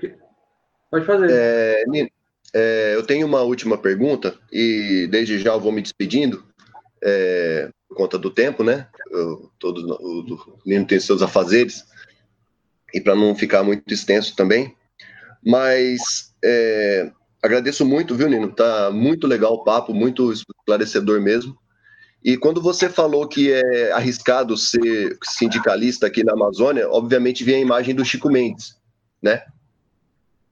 Pode 0.88 1.04
fazer. 1.06 1.28
É, 1.28 1.84
Nino, 1.88 2.08
é, 2.54 2.94
eu 2.94 3.04
tenho 3.04 3.26
uma 3.26 3.40
última 3.40 3.76
pergunta 3.76 4.38
e 4.52 5.08
desde 5.10 5.40
já 5.40 5.54
eu 5.54 5.60
vou 5.60 5.72
me 5.72 5.82
despedindo 5.82 6.44
é, 7.02 7.68
por 7.88 7.96
conta 7.96 8.16
do 8.16 8.30
tempo, 8.30 8.62
né? 8.62 8.86
Eu, 9.10 9.50
todo, 9.58 9.98
o, 10.00 10.20
o 10.20 10.58
Nino 10.64 10.86
tem 10.86 11.00
seus 11.00 11.20
afazeres 11.20 11.84
e 12.92 13.00
para 13.00 13.14
não 13.14 13.34
ficar 13.34 13.62
muito 13.62 13.92
extenso 13.92 14.36
também, 14.36 14.74
mas 15.44 16.32
é, 16.44 17.10
agradeço 17.42 17.84
muito, 17.84 18.14
viu, 18.14 18.28
Nino? 18.28 18.52
Tá 18.52 18.90
muito 18.90 19.26
legal 19.26 19.54
o 19.54 19.64
papo, 19.64 19.92
muito 19.92 20.32
esclarecedor 20.32 21.20
mesmo. 21.20 21.56
E 22.24 22.36
quando 22.36 22.62
você 22.62 22.88
falou 22.88 23.26
que 23.26 23.52
é 23.52 23.90
arriscado 23.92 24.56
ser 24.56 25.18
sindicalista 25.24 26.06
aqui 26.06 26.22
na 26.22 26.34
Amazônia, 26.34 26.88
obviamente 26.88 27.42
vem 27.42 27.56
a 27.56 27.60
imagem 27.60 27.94
do 27.94 28.04
Chico 28.04 28.30
Mendes, 28.30 28.76
né? 29.20 29.42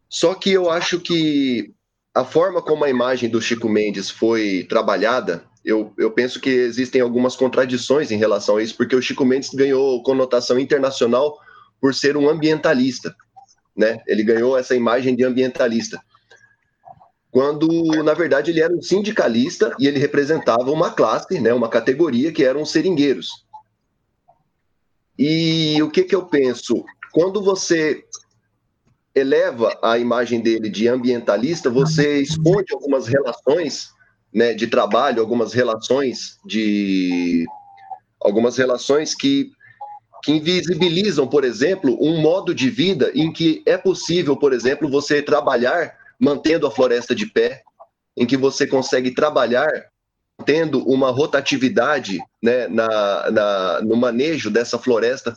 Só 0.09 0.35
que 0.35 0.51
eu 0.51 0.69
acho 0.69 0.99
que 0.99 1.73
a 2.13 2.25
forma 2.25 2.61
como 2.61 2.85
a 2.85 2.91
imagem 2.91 3.31
do 3.31 3.41
Chico 3.41 3.69
Mendes 3.69 4.11
foi 4.11 4.67
trabalhada, 4.69 5.45
eu, 5.65 5.93
eu 5.97 6.11
penso 6.11 6.41
que 6.41 6.51
existem 6.51 7.01
algumas 7.01 7.37
contradições 7.37 8.11
em 8.11 8.17
relação 8.17 8.57
a 8.57 8.63
isso, 8.63 8.77
porque 8.77 8.97
o 8.97 9.03
Chico 9.03 9.25
Mendes 9.25 9.51
ganhou 9.51 10.03
conotação 10.03 10.59
internacional 10.59 11.39
por 11.81 11.95
ser 11.95 12.17
um 12.17 12.29
ambientalista 12.29 13.15
né? 13.81 14.03
Ele 14.07 14.23
ganhou 14.23 14.57
essa 14.57 14.75
imagem 14.75 15.17
de 15.17 15.25
ambientalista. 15.25 16.01
Quando, 17.31 17.67
na 18.03 18.13
verdade, 18.13 18.51
ele 18.51 18.61
era 18.61 18.75
um 18.75 18.83
sindicalista 18.83 19.75
e 19.79 19.87
ele 19.87 19.99
representava 19.99 20.71
uma 20.71 20.91
classe, 20.91 21.41
né, 21.41 21.55
uma 21.55 21.69
categoria 21.69 22.33
que 22.33 22.45
eram 22.45 22.63
os 22.63 22.71
seringueiros. 22.71 23.47
E 25.19 25.81
o 25.83 25.91
que, 25.91 26.03
que 26.03 26.15
eu 26.15 26.27
penso? 26.27 26.85
Quando 27.13 27.43
você 27.43 28.05
eleva 29.15 29.79
a 29.83 29.99
imagem 29.99 30.41
dele 30.41 30.69
de 30.69 30.89
ambientalista, 30.89 31.71
você 31.71 32.21
esconde 32.21 32.73
algumas 32.73 33.07
relações 33.07 33.91
né, 34.33 34.53
de 34.53 34.67
trabalho, 34.67 35.21
algumas 35.21 35.53
relações 35.53 36.39
de 36.45 37.45
algumas 38.21 38.57
relações 38.57 39.15
que 39.15 39.51
que 40.23 40.33
invisibilizam, 40.33 41.27
por 41.27 41.45
exemplo, 41.45 41.97
um 42.01 42.21
modo 42.21 42.55
de 42.55 42.69
vida 42.69 43.11
em 43.15 43.33
que 43.33 43.63
é 43.67 43.77
possível, 43.77 44.37
por 44.37 44.53
exemplo, 44.53 44.91
você 44.91 45.23
trabalhar 45.23 45.97
mantendo 46.19 46.67
a 46.67 46.71
floresta 46.71 47.15
de 47.15 47.27
pé, 47.27 47.63
em 48.17 48.27
que 48.27 48.37
você 48.37 48.67
consegue 48.67 49.15
trabalhar 49.15 49.69
tendo 50.45 50.87
uma 50.87 51.11
rotatividade 51.11 52.19
né, 52.43 52.67
na, 52.69 53.31
na, 53.31 53.81
no 53.83 53.97
manejo 53.97 54.51
dessa 54.51 54.79
floresta, 54.79 55.35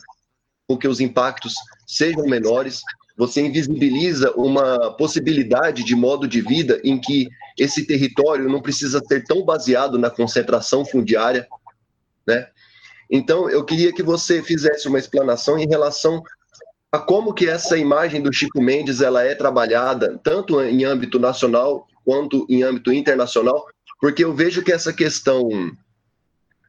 com 0.66 0.76
que 0.76 0.88
os 0.88 1.00
impactos 1.00 1.54
sejam 1.86 2.26
menores. 2.26 2.82
Você 3.16 3.40
invisibiliza 3.40 4.32
uma 4.32 4.92
possibilidade 4.92 5.84
de 5.84 5.94
modo 5.94 6.26
de 6.26 6.40
vida 6.40 6.80
em 6.82 6.98
que 6.98 7.28
esse 7.58 7.86
território 7.86 8.48
não 8.48 8.60
precisa 8.60 9.00
ser 9.06 9.24
tão 9.24 9.44
baseado 9.44 9.98
na 9.98 10.10
concentração 10.10 10.84
fundiária, 10.84 11.46
né? 12.26 12.48
Então, 13.10 13.48
eu 13.48 13.64
queria 13.64 13.92
que 13.92 14.02
você 14.02 14.42
fizesse 14.42 14.88
uma 14.88 14.98
explanação 14.98 15.58
em 15.58 15.68
relação 15.68 16.22
a 16.90 16.98
como 16.98 17.34
que 17.34 17.48
essa 17.48 17.76
imagem 17.76 18.22
do 18.22 18.32
Chico 18.32 18.62
Mendes 18.62 19.00
ela 19.00 19.22
é 19.24 19.34
trabalhada, 19.34 20.18
tanto 20.22 20.62
em 20.62 20.84
âmbito 20.84 21.18
nacional 21.18 21.86
quanto 22.04 22.46
em 22.48 22.62
âmbito 22.62 22.92
internacional, 22.92 23.66
porque 24.00 24.22
eu 24.22 24.32
vejo 24.32 24.62
que 24.62 24.72
essa 24.72 24.92
questão 24.92 25.48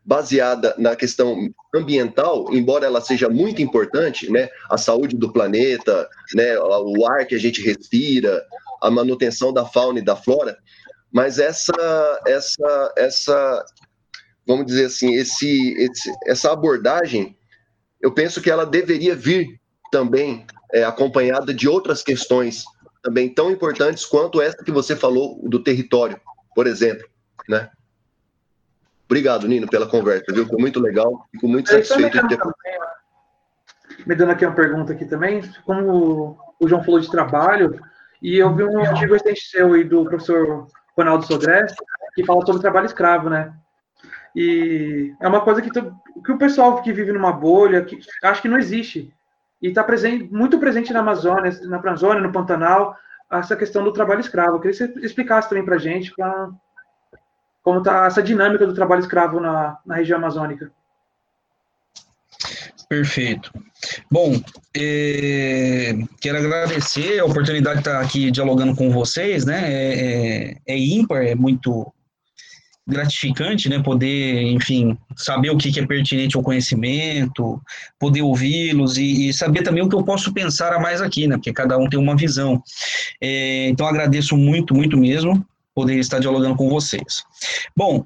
baseada 0.03 0.75
na 0.77 0.95
questão 0.95 1.49
ambiental, 1.73 2.47
embora 2.51 2.85
ela 2.85 3.01
seja 3.01 3.27
muito 3.27 3.61
importante, 3.61 4.31
né, 4.31 4.49
a 4.69 4.77
saúde 4.77 5.15
do 5.15 5.33
planeta, 5.33 6.07
né, 6.33 6.57
o 6.59 7.05
ar 7.07 7.25
que 7.25 7.35
a 7.35 7.39
gente 7.39 7.61
respira, 7.61 8.45
a 8.81 8.91
manutenção 8.91 9.51
da 9.51 9.65
fauna 9.65 9.99
e 9.99 10.03
da 10.03 10.15
flora, 10.15 10.57
mas 11.11 11.39
essa 11.39 12.21
essa 12.27 12.93
essa 12.97 13.65
vamos 14.47 14.65
dizer 14.65 14.85
assim, 14.85 15.13
esse, 15.13 15.73
esse 15.77 16.11
essa 16.25 16.51
abordagem, 16.51 17.37
eu 18.01 18.13
penso 18.13 18.41
que 18.41 18.49
ela 18.49 18.65
deveria 18.65 19.15
vir 19.15 19.59
também 19.91 20.45
é, 20.73 20.83
acompanhada 20.83 21.53
de 21.53 21.67
outras 21.67 22.03
questões 22.03 22.63
também 23.01 23.33
tão 23.33 23.51
importantes 23.51 24.05
quanto 24.05 24.41
essa 24.41 24.63
que 24.63 24.71
você 24.71 24.95
falou 24.95 25.39
do 25.43 25.61
território, 25.61 26.19
por 26.55 26.67
exemplo, 26.67 27.07
né? 27.47 27.69
Obrigado, 29.05 29.47
Nino, 29.47 29.67
pela 29.67 29.87
conversa, 29.87 30.33
viu? 30.33 30.47
Foi 30.47 30.57
muito 30.57 30.79
legal, 30.79 31.27
fico 31.31 31.47
muito 31.47 31.69
satisfeito 31.69 32.27
de 32.27 32.27
ter. 32.27 32.39
Me 34.05 34.15
dando 34.15 34.31
aqui 34.31 34.45
uma 34.45 34.55
pergunta 34.55 34.93
aqui 34.93 35.05
também, 35.05 35.41
como 35.63 36.37
o 36.59 36.67
João 36.67 36.83
falou 36.83 36.99
de 36.99 37.09
trabalho, 37.09 37.79
e 38.21 38.37
eu 38.37 38.53
vi 38.55 38.63
um 38.63 38.79
artigo 38.79 39.13
recente 39.13 39.41
seu 39.41 39.73
aí 39.73 39.83
do 39.83 40.03
professor 40.05 40.67
Ronaldo 40.97 41.25
Sodré, 41.25 41.65
que 42.15 42.25
fala 42.25 42.43
sobre 42.45 42.61
trabalho 42.61 42.87
escravo, 42.87 43.29
né? 43.29 43.53
E 44.35 45.13
é 45.21 45.27
uma 45.27 45.41
coisa 45.41 45.61
que, 45.61 45.69
que 45.71 46.31
o 46.31 46.37
pessoal 46.37 46.81
que 46.81 46.91
vive 46.91 47.13
numa 47.13 47.31
bolha, 47.31 47.83
que 47.83 47.97
acho 48.23 48.41
que 48.41 48.49
não 48.49 48.57
existe. 48.57 49.13
E 49.61 49.69
está 49.69 49.83
presente, 49.83 50.31
muito 50.31 50.59
presente 50.59 50.91
na 50.91 50.99
Amazônia, 50.99 51.51
na 51.63 51.77
Amazônia, 51.77 52.21
no 52.21 52.31
Pantanal, 52.31 52.95
essa 53.31 53.55
questão 53.55 53.83
do 53.83 53.93
trabalho 53.93 54.19
escravo. 54.19 54.57
Eu 54.57 54.59
queria 54.59 54.77
que 54.77 54.93
você 54.93 55.05
explicasse 55.05 55.47
também 55.47 55.63
para 55.63 55.75
a 55.75 55.79
gente 55.79 56.13
pra, 56.13 56.49
como 57.63 57.79
está 57.79 58.05
essa 58.05 58.21
dinâmica 58.21 58.67
do 58.67 58.75
trabalho 58.75 58.99
escravo 58.99 59.39
na, 59.39 59.77
na 59.85 59.95
região 59.95 60.17
amazônica. 60.17 60.71
Perfeito. 62.87 63.51
Bom, 64.11 64.39
é, 64.75 65.93
quero 66.21 66.37
agradecer 66.37 67.19
a 67.19 67.25
oportunidade 67.25 67.81
de 67.81 67.87
estar 67.87 67.99
aqui 67.99 68.29
dialogando 68.29 68.75
com 68.75 68.91
vocês, 68.91 69.45
né? 69.45 69.61
É, 69.65 69.93
é, 69.95 70.57
é 70.67 70.77
ímpar, 70.77 71.25
é 71.25 71.33
muito 71.33 71.91
gratificante, 72.87 73.67
né? 73.67 73.81
Poder, 73.81 74.43
enfim, 74.51 74.97
saber 75.15 75.49
o 75.49 75.57
que, 75.57 75.79
é 75.79 75.85
pertinente 75.85 76.37
ao 76.37 76.43
conhecimento, 76.43 77.61
poder 77.99 78.21
ouvi-los 78.21 78.97
e, 78.97 79.29
e, 79.29 79.33
saber 79.33 79.63
também 79.63 79.83
o 79.83 79.89
que 79.89 79.95
eu 79.95 80.03
posso 80.03 80.31
pensar 80.31 80.71
a 80.73 80.79
mais 80.79 81.01
aqui, 81.01 81.27
né? 81.27 81.35
Porque 81.35 81.51
cada 81.51 81.77
um 81.77 81.89
tem 81.89 81.99
uma 81.99 82.15
visão. 82.15 82.61
É, 83.19 83.69
então, 83.69 83.87
agradeço 83.87 84.37
muito, 84.37 84.73
muito 84.75 84.97
mesmo 84.97 85.45
poder 85.73 85.97
estar 85.99 86.19
dialogando 86.19 86.55
com 86.55 86.69
vocês. 86.69 87.23
Bom, 87.75 88.05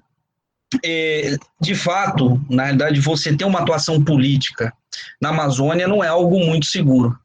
é, 0.83 1.35
de 1.59 1.75
fato, 1.75 2.41
na 2.49 2.63
realidade, 2.63 3.01
você 3.01 3.35
ter 3.35 3.45
uma 3.45 3.59
atuação 3.59 4.03
política 4.03 4.73
na 5.21 5.29
Amazônia 5.29 5.87
não 5.87 6.03
é 6.03 6.07
algo 6.07 6.39
muito 6.39 6.65
seguro. 6.65 7.17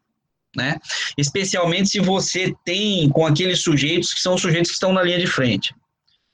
Né? 0.57 0.79
Especialmente 1.19 1.89
se 1.89 1.99
você 1.99 2.55
tem 2.65 3.09
com 3.09 3.27
aqueles 3.27 3.63
sujeitos 3.63 4.15
que 4.15 4.21
são 4.21 4.39
sujeitos 4.39 4.71
que 4.71 4.75
estão 4.75 4.93
na 4.93 5.03
linha 5.03 5.19
de 5.19 5.27
frente. 5.27 5.75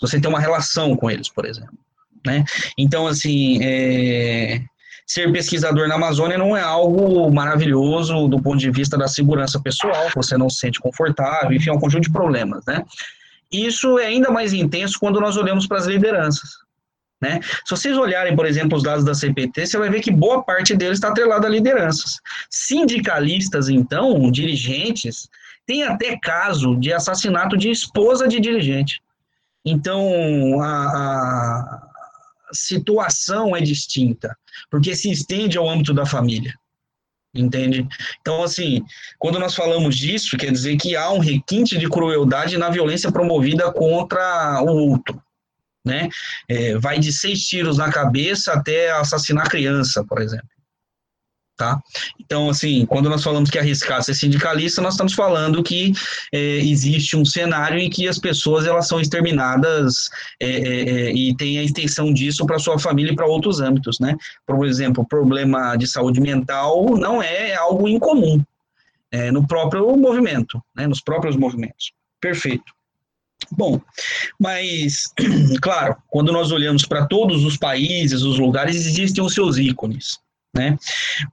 Você 0.00 0.20
tem 0.20 0.30
uma 0.30 0.40
relação 0.40 0.96
com 0.96 1.10
eles, 1.10 1.28
por 1.28 1.44
exemplo. 1.44 1.78
Né? 2.24 2.44
Então, 2.76 3.06
assim, 3.06 3.58
é, 3.62 4.62
ser 5.06 5.32
pesquisador 5.32 5.88
na 5.88 5.96
Amazônia 5.96 6.38
não 6.38 6.56
é 6.56 6.62
algo 6.62 7.30
maravilhoso 7.32 8.28
do 8.28 8.40
ponto 8.40 8.58
de 8.58 8.70
vista 8.70 8.96
da 8.96 9.08
segurança 9.08 9.60
pessoal, 9.60 10.08
você 10.14 10.36
não 10.36 10.48
se 10.48 10.58
sente 10.58 10.78
confortável, 10.78 11.52
enfim, 11.52 11.70
é 11.70 11.72
um 11.72 11.80
conjunto 11.80 12.04
de 12.04 12.12
problemas, 12.12 12.64
né? 12.66 12.84
Isso 13.50 13.98
é 13.98 14.06
ainda 14.06 14.30
mais 14.30 14.52
intenso 14.52 14.98
quando 15.00 15.20
nós 15.20 15.36
olhamos 15.36 15.66
para 15.66 15.78
as 15.78 15.86
lideranças. 15.86 16.50
Né? 17.20 17.40
Se 17.42 17.70
vocês 17.70 17.96
olharem, 17.98 18.34
por 18.34 18.46
exemplo, 18.46 18.78
os 18.78 18.82
dados 18.82 19.04
da 19.04 19.12
CPT, 19.12 19.66
você 19.66 19.76
vai 19.76 19.90
ver 19.90 20.00
que 20.00 20.10
boa 20.10 20.42
parte 20.42 20.74
deles 20.74 20.98
está 20.98 21.08
atrelada 21.08 21.46
a 21.46 21.50
lideranças. 21.50 22.18
Sindicalistas, 22.48 23.68
então, 23.68 24.30
dirigentes, 24.30 25.28
tem 25.66 25.82
até 25.82 26.16
caso 26.16 26.76
de 26.76 26.92
assassinato 26.92 27.56
de 27.56 27.68
esposa 27.70 28.26
de 28.26 28.40
dirigente. 28.40 29.02
Então, 29.64 30.60
a, 30.60 30.66
a 30.66 31.90
situação 32.52 33.54
é 33.56 33.60
distinta, 33.60 34.36
porque 34.70 34.94
se 34.94 35.10
estende 35.10 35.58
ao 35.58 35.68
âmbito 35.68 35.94
da 35.94 36.06
família 36.06 36.54
entende? 37.34 37.86
Então, 38.20 38.42
assim, 38.42 38.82
quando 39.18 39.38
nós 39.38 39.54
falamos 39.54 39.96
disso, 39.96 40.36
quer 40.36 40.50
dizer 40.50 40.76
que 40.76 40.96
há 40.96 41.10
um 41.10 41.18
requinte 41.18 41.78
de 41.78 41.88
crueldade 41.88 42.56
na 42.58 42.70
violência 42.70 43.12
promovida 43.12 43.72
contra 43.72 44.60
o 44.62 44.90
outro, 44.90 45.22
né? 45.84 46.08
É, 46.48 46.76
vai 46.78 46.98
de 46.98 47.12
seis 47.12 47.46
tiros 47.46 47.78
na 47.78 47.90
cabeça 47.90 48.52
até 48.52 48.90
assassinar 48.90 49.48
criança, 49.48 50.04
por 50.04 50.20
exemplo. 50.20 50.48
Tá? 51.60 51.78
Então, 52.18 52.48
assim, 52.48 52.86
quando 52.86 53.10
nós 53.10 53.22
falamos 53.22 53.50
que 53.50 53.58
arriscar 53.58 54.02
ser 54.02 54.14
sindicalista, 54.14 54.80
nós 54.80 54.94
estamos 54.94 55.12
falando 55.12 55.62
que 55.62 55.92
é, 56.32 56.38
existe 56.38 57.18
um 57.18 57.22
cenário 57.22 57.78
em 57.78 57.90
que 57.90 58.08
as 58.08 58.18
pessoas 58.18 58.64
elas 58.64 58.88
são 58.88 58.98
exterminadas 58.98 60.08
é, 60.40 60.48
é, 60.48 60.80
é 61.08 61.12
e 61.12 61.36
tem 61.36 61.58
a 61.58 61.62
extensão 61.62 62.14
disso 62.14 62.46
para 62.46 62.58
sua 62.58 62.78
família 62.78 63.12
e 63.12 63.14
para 63.14 63.26
outros 63.26 63.60
âmbitos, 63.60 64.00
né? 64.00 64.16
Por 64.46 64.66
exemplo, 64.66 65.06
problema 65.06 65.76
de 65.76 65.86
saúde 65.86 66.18
mental 66.18 66.96
não 66.96 67.22
é 67.22 67.54
algo 67.54 67.86
incomum 67.86 68.42
é, 69.12 69.30
no 69.30 69.46
próprio 69.46 69.94
movimento, 69.98 70.62
né? 70.74 70.86
Nos 70.86 71.02
próprios 71.02 71.36
movimentos. 71.36 71.92
Perfeito. 72.22 72.72
Bom, 73.52 73.78
mas, 74.38 75.12
claro, 75.60 75.94
quando 76.08 76.32
nós 76.32 76.52
olhamos 76.52 76.86
para 76.86 77.04
todos 77.04 77.44
os 77.44 77.58
países, 77.58 78.22
os 78.22 78.38
lugares, 78.38 78.76
existem 78.76 79.22
os 79.22 79.34
seus 79.34 79.58
ícones. 79.58 80.18
Né? 80.54 80.76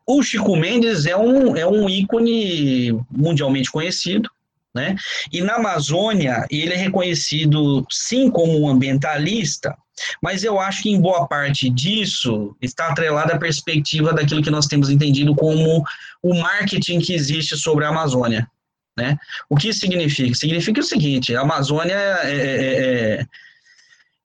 O 0.06 0.22
Chico 0.22 0.56
Mendes 0.56 1.06
é 1.06 1.18
um, 1.18 1.56
é 1.56 1.66
um 1.66 1.90
ícone 1.90 2.94
mundialmente 3.10 3.72
conhecido, 3.72 4.30
né? 4.76 4.96
E 5.34 5.42
na 5.42 5.56
Amazônia 5.56 6.46
ele 6.52 6.74
é 6.74 6.78
reconhecido 6.78 7.86
sim 7.90 8.30
como 8.30 8.62
um 8.62 8.70
ambientalista, 8.70 9.76
mas 10.22 10.44
eu 10.44 10.60
acho 10.60 10.84
que 10.84 10.92
em 10.92 11.02
boa 11.02 11.28
parte 11.28 11.68
disso 11.70 12.56
está 12.62 12.90
atrelada 12.90 13.34
a 13.34 13.40
perspectiva 13.40 14.14
daquilo 14.14 14.44
que 14.44 14.52
nós 14.52 14.68
temos 14.68 14.92
entendido 14.92 15.36
como 15.36 15.84
o 16.22 16.34
marketing 16.36 17.00
que 17.00 17.14
existe 17.14 17.58
sobre 17.58 17.86
a 17.86 17.90
Amazônia, 17.90 18.48
né? 18.96 19.18
O 19.50 19.56
que 19.56 19.74
significa? 19.74 20.36
Significa 20.36 20.80
o 20.80 20.84
seguinte: 20.84 21.36
a 21.36 21.42
Amazônia 21.42 21.96
é, 21.96 22.32
é, 22.32 22.36
é, 22.36 23.22
é 23.22 23.26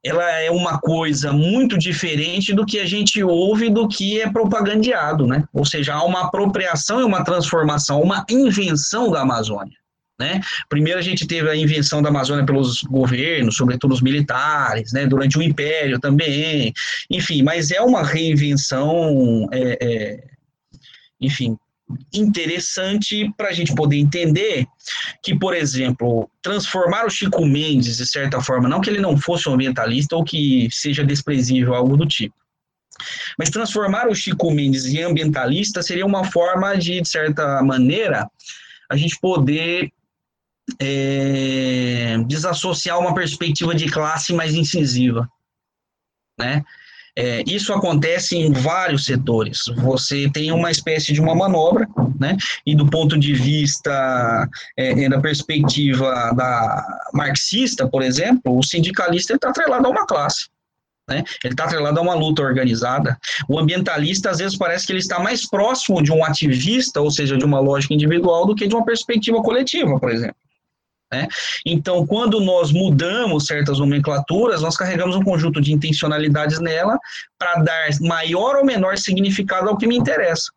ela 0.04 0.28
é 0.40 0.50
uma 0.50 0.78
coisa 0.80 1.32
muito 1.32 1.78
diferente 1.78 2.52
do 2.52 2.66
que 2.66 2.80
a 2.80 2.86
gente 2.86 3.22
ouve 3.22 3.70
do 3.70 3.86
que 3.86 4.20
é 4.20 4.28
propagandeado, 4.28 5.26
né? 5.26 5.44
Ou 5.52 5.64
seja, 5.64 5.94
há 5.94 6.04
uma 6.04 6.22
apropriação 6.22 7.00
e 7.00 7.04
uma 7.04 7.24
transformação, 7.24 8.00
uma 8.00 8.24
invenção 8.28 9.10
da 9.10 9.20
Amazônia. 9.20 9.76
Né? 10.18 10.40
Primeiro 10.68 10.98
a 10.98 11.02
gente 11.02 11.26
teve 11.26 11.48
a 11.48 11.56
invenção 11.56 12.00
da 12.00 12.08
Amazônia 12.08 12.44
pelos 12.44 12.82
governos, 12.82 13.56
sobretudo 13.56 13.92
os 13.92 14.02
militares, 14.02 14.92
né? 14.92 15.06
durante 15.06 15.38
o 15.38 15.42
Império 15.42 15.98
também, 15.98 16.72
enfim, 17.10 17.42
mas 17.42 17.70
é 17.70 17.80
uma 17.80 18.04
reinvenção, 18.04 19.48
é, 19.50 19.78
é, 19.80 20.24
enfim, 21.20 21.56
interessante 22.12 23.32
para 23.36 23.48
a 23.48 23.52
gente 23.52 23.74
poder 23.74 23.96
entender 23.96 24.66
que, 25.22 25.38
por 25.38 25.54
exemplo, 25.54 26.28
transformar 26.40 27.06
o 27.06 27.10
Chico 27.10 27.44
Mendes, 27.46 27.96
de 27.96 28.06
certa 28.06 28.40
forma, 28.40 28.68
não 28.68 28.80
que 28.80 28.90
ele 28.90 29.00
não 29.00 29.16
fosse 29.16 29.48
um 29.48 29.54
ambientalista 29.54 30.16
ou 30.16 30.24
que 30.24 30.68
seja 30.70 31.04
desprezível, 31.04 31.74
algo 31.74 31.96
do 31.96 32.06
tipo, 32.06 32.34
mas 33.38 33.50
transformar 33.50 34.08
o 34.08 34.14
Chico 34.14 34.50
Mendes 34.50 34.86
em 34.86 35.02
ambientalista 35.02 35.82
seria 35.82 36.06
uma 36.06 36.24
forma 36.24 36.76
de, 36.76 37.00
de 37.00 37.08
certa 37.08 37.62
maneira, 37.62 38.28
a 38.90 38.96
gente 38.96 39.18
poder 39.20 39.90
é, 40.80 42.18
desassociar 42.26 42.98
uma 42.98 43.14
perspectiva 43.14 43.74
de 43.74 43.90
classe 43.90 44.32
mais 44.32 44.54
incisiva, 44.54 45.28
né? 46.38 46.62
É, 47.16 47.42
isso 47.46 47.72
acontece 47.74 48.36
em 48.36 48.52
vários 48.52 49.04
setores. 49.04 49.64
Você 49.76 50.30
tem 50.30 50.50
uma 50.50 50.70
espécie 50.70 51.12
de 51.12 51.20
uma 51.20 51.34
manobra, 51.34 51.86
né? 52.18 52.36
E 52.64 52.74
do 52.74 52.88
ponto 52.88 53.18
de 53.18 53.34
vista 53.34 54.48
é, 54.76 55.08
da 55.08 55.20
perspectiva 55.20 56.32
da 56.34 57.00
marxista, 57.12 57.86
por 57.86 58.02
exemplo, 58.02 58.56
o 58.58 58.62
sindicalista 58.62 59.34
está 59.34 59.50
atrelado 59.50 59.86
a 59.86 59.90
uma 59.90 60.06
classe. 60.06 60.48
Né? 61.08 61.24
Ele 61.44 61.52
está 61.52 61.64
atrelado 61.64 61.98
a 61.98 62.02
uma 62.02 62.14
luta 62.14 62.42
organizada. 62.42 63.18
O 63.48 63.58
ambientalista, 63.58 64.30
às 64.30 64.38
vezes, 64.38 64.56
parece 64.56 64.86
que 64.86 64.92
ele 64.92 65.00
está 65.00 65.18
mais 65.18 65.46
próximo 65.46 66.02
de 66.02 66.12
um 66.12 66.24
ativista, 66.24 67.00
ou 67.00 67.10
seja, 67.10 67.36
de 67.36 67.44
uma 67.44 67.60
lógica 67.60 67.92
individual, 67.92 68.46
do 68.46 68.54
que 68.54 68.66
de 68.66 68.74
uma 68.74 68.84
perspectiva 68.84 69.42
coletiva, 69.42 69.98
por 69.98 70.10
exemplo. 70.10 70.36
Né? 71.12 71.28
Então, 71.66 72.06
quando 72.06 72.40
nós 72.40 72.72
mudamos 72.72 73.44
certas 73.44 73.78
nomenclaturas, 73.78 74.62
nós 74.62 74.76
carregamos 74.76 75.14
um 75.14 75.22
conjunto 75.22 75.60
de 75.60 75.72
intencionalidades 75.72 76.58
nela 76.58 76.98
para 77.38 77.56
dar 77.56 77.88
maior 78.00 78.56
ou 78.56 78.64
menor 78.64 78.96
significado 78.96 79.68
ao 79.68 79.76
que 79.76 79.86
me 79.86 79.96
interessa. 79.96 80.50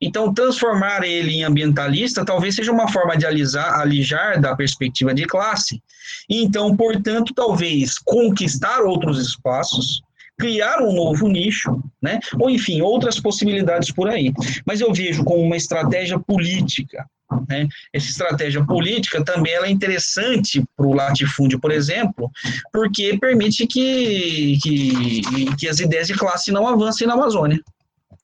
Então, 0.00 0.32
transformar 0.32 1.02
ele 1.02 1.32
em 1.32 1.44
ambientalista 1.44 2.24
talvez 2.24 2.54
seja 2.54 2.70
uma 2.70 2.88
forma 2.88 3.16
de 3.16 3.24
alisar, 3.24 3.80
alijar 3.80 4.40
da 4.40 4.54
perspectiva 4.54 5.14
de 5.14 5.24
classe. 5.24 5.82
Então, 6.28 6.76
portanto, 6.76 7.32
talvez 7.34 7.98
conquistar 7.98 8.82
outros 8.82 9.18
espaços, 9.18 10.02
criar 10.38 10.82
um 10.82 10.92
novo 10.92 11.26
nicho, 11.26 11.82
né? 12.00 12.20
ou 12.38 12.50
enfim, 12.50 12.80
outras 12.82 13.18
possibilidades 13.18 13.90
por 13.90 14.08
aí. 14.08 14.32
Mas 14.66 14.80
eu 14.80 14.92
vejo 14.92 15.24
como 15.24 15.42
uma 15.42 15.56
estratégia 15.56 16.18
política 16.18 17.06
né? 17.48 17.68
Essa 17.92 18.08
estratégia 18.08 18.64
política 18.64 19.24
também 19.24 19.54
é 19.54 19.70
interessante 19.70 20.62
para 20.76 20.86
o 20.86 20.94
latifúndio, 20.94 21.60
por 21.60 21.70
exemplo, 21.70 22.30
porque 22.72 23.18
permite 23.18 23.66
que, 23.66 24.58
que, 24.62 25.56
que 25.56 25.68
as 25.68 25.80
ideias 25.80 26.06
de 26.06 26.14
classe 26.14 26.50
não 26.50 26.66
avancem 26.66 27.06
na 27.06 27.14
Amazônia. 27.14 27.60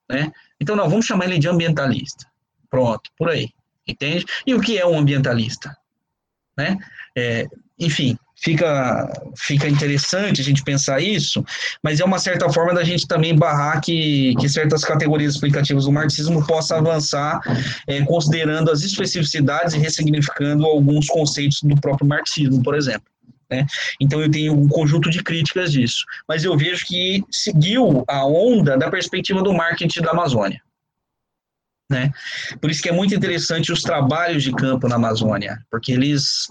Né? 0.08 0.32
Então, 0.60 0.74
não, 0.74 0.88
vamos 0.88 1.06
chamar 1.06 1.26
ele 1.26 1.38
de 1.38 1.48
ambientalista. 1.48 2.26
Pronto, 2.70 3.10
por 3.16 3.28
aí. 3.28 3.48
Entende? 3.86 4.24
E 4.46 4.54
o 4.54 4.60
que 4.60 4.78
é 4.78 4.86
um 4.86 4.98
ambientalista? 4.98 5.76
Né? 6.56 6.76
É, 7.16 7.46
enfim, 7.78 8.18
fica, 8.40 9.10
fica 9.36 9.68
interessante 9.68 10.40
a 10.40 10.44
gente 10.44 10.62
pensar 10.62 11.00
isso, 11.00 11.44
mas 11.82 12.00
é 12.00 12.04
uma 12.04 12.18
certa 12.18 12.48
forma 12.50 12.72
da 12.72 12.84
gente 12.84 13.06
também 13.06 13.36
barrar 13.36 13.80
que, 13.80 14.34
que 14.36 14.48
certas 14.48 14.84
categorias 14.84 15.34
explicativas 15.34 15.84
do 15.84 15.92
marxismo 15.92 16.46
possam 16.46 16.78
avançar, 16.78 17.40
é, 17.86 18.02
considerando 18.04 18.70
as 18.70 18.82
especificidades 18.82 19.74
e 19.74 19.78
ressignificando 19.78 20.64
alguns 20.66 21.06
conceitos 21.06 21.62
do 21.62 21.76
próprio 21.80 22.08
marxismo, 22.08 22.62
por 22.62 22.74
exemplo. 22.74 23.08
Né? 23.50 23.66
Então 24.00 24.20
eu 24.20 24.30
tenho 24.30 24.52
um 24.52 24.68
conjunto 24.68 25.10
de 25.10 25.22
críticas 25.22 25.72
disso, 25.72 26.04
mas 26.28 26.44
eu 26.44 26.56
vejo 26.56 26.86
que 26.86 27.24
seguiu 27.30 28.04
a 28.06 28.24
onda 28.24 28.76
da 28.76 28.90
perspectiva 28.90 29.42
do 29.42 29.54
marketing 29.54 30.02
da 30.02 30.10
Amazônia. 30.10 30.60
Né? 31.90 32.12
Por 32.60 32.70
isso 32.70 32.82
que 32.82 32.90
é 32.90 32.92
muito 32.92 33.14
interessante 33.14 33.72
os 33.72 33.82
trabalhos 33.82 34.42
de 34.42 34.52
campo 34.52 34.86
na 34.86 34.96
Amazônia, 34.96 35.58
porque 35.70 35.92
eles 35.92 36.46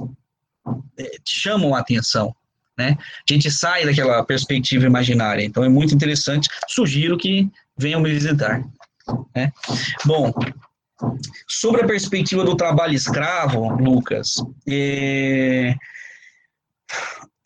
chamam 1.26 1.76
a 1.76 1.80
atenção. 1.80 2.36
Né? 2.78 2.96
A 3.00 3.34
gente 3.34 3.50
sai 3.50 3.86
daquela 3.86 4.24
perspectiva 4.24 4.86
imaginária. 4.86 5.44
Então 5.44 5.64
é 5.64 5.70
muito 5.70 5.96
interessante. 5.96 6.48
Sugiro 6.68 7.18
que 7.18 7.50
venham 7.76 8.00
me 8.00 8.12
visitar. 8.12 8.64
Né? 9.36 9.52
Bom, 10.06 10.32
sobre 11.48 11.82
a 11.82 11.88
perspectiva 11.88 12.44
do 12.44 12.56
trabalho 12.56 12.94
escravo, 12.94 13.70
Lucas, 13.76 14.36
é... 14.68 15.76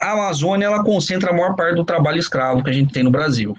a 0.01 0.11
Amazônia 0.11 0.65
ela 0.65 0.83
concentra 0.83 1.31
a 1.31 1.33
maior 1.33 1.55
parte 1.55 1.75
do 1.75 1.85
trabalho 1.85 2.19
escravo 2.19 2.63
que 2.63 2.69
a 2.69 2.73
gente 2.73 2.91
tem 2.91 3.03
no 3.03 3.11
Brasil. 3.11 3.57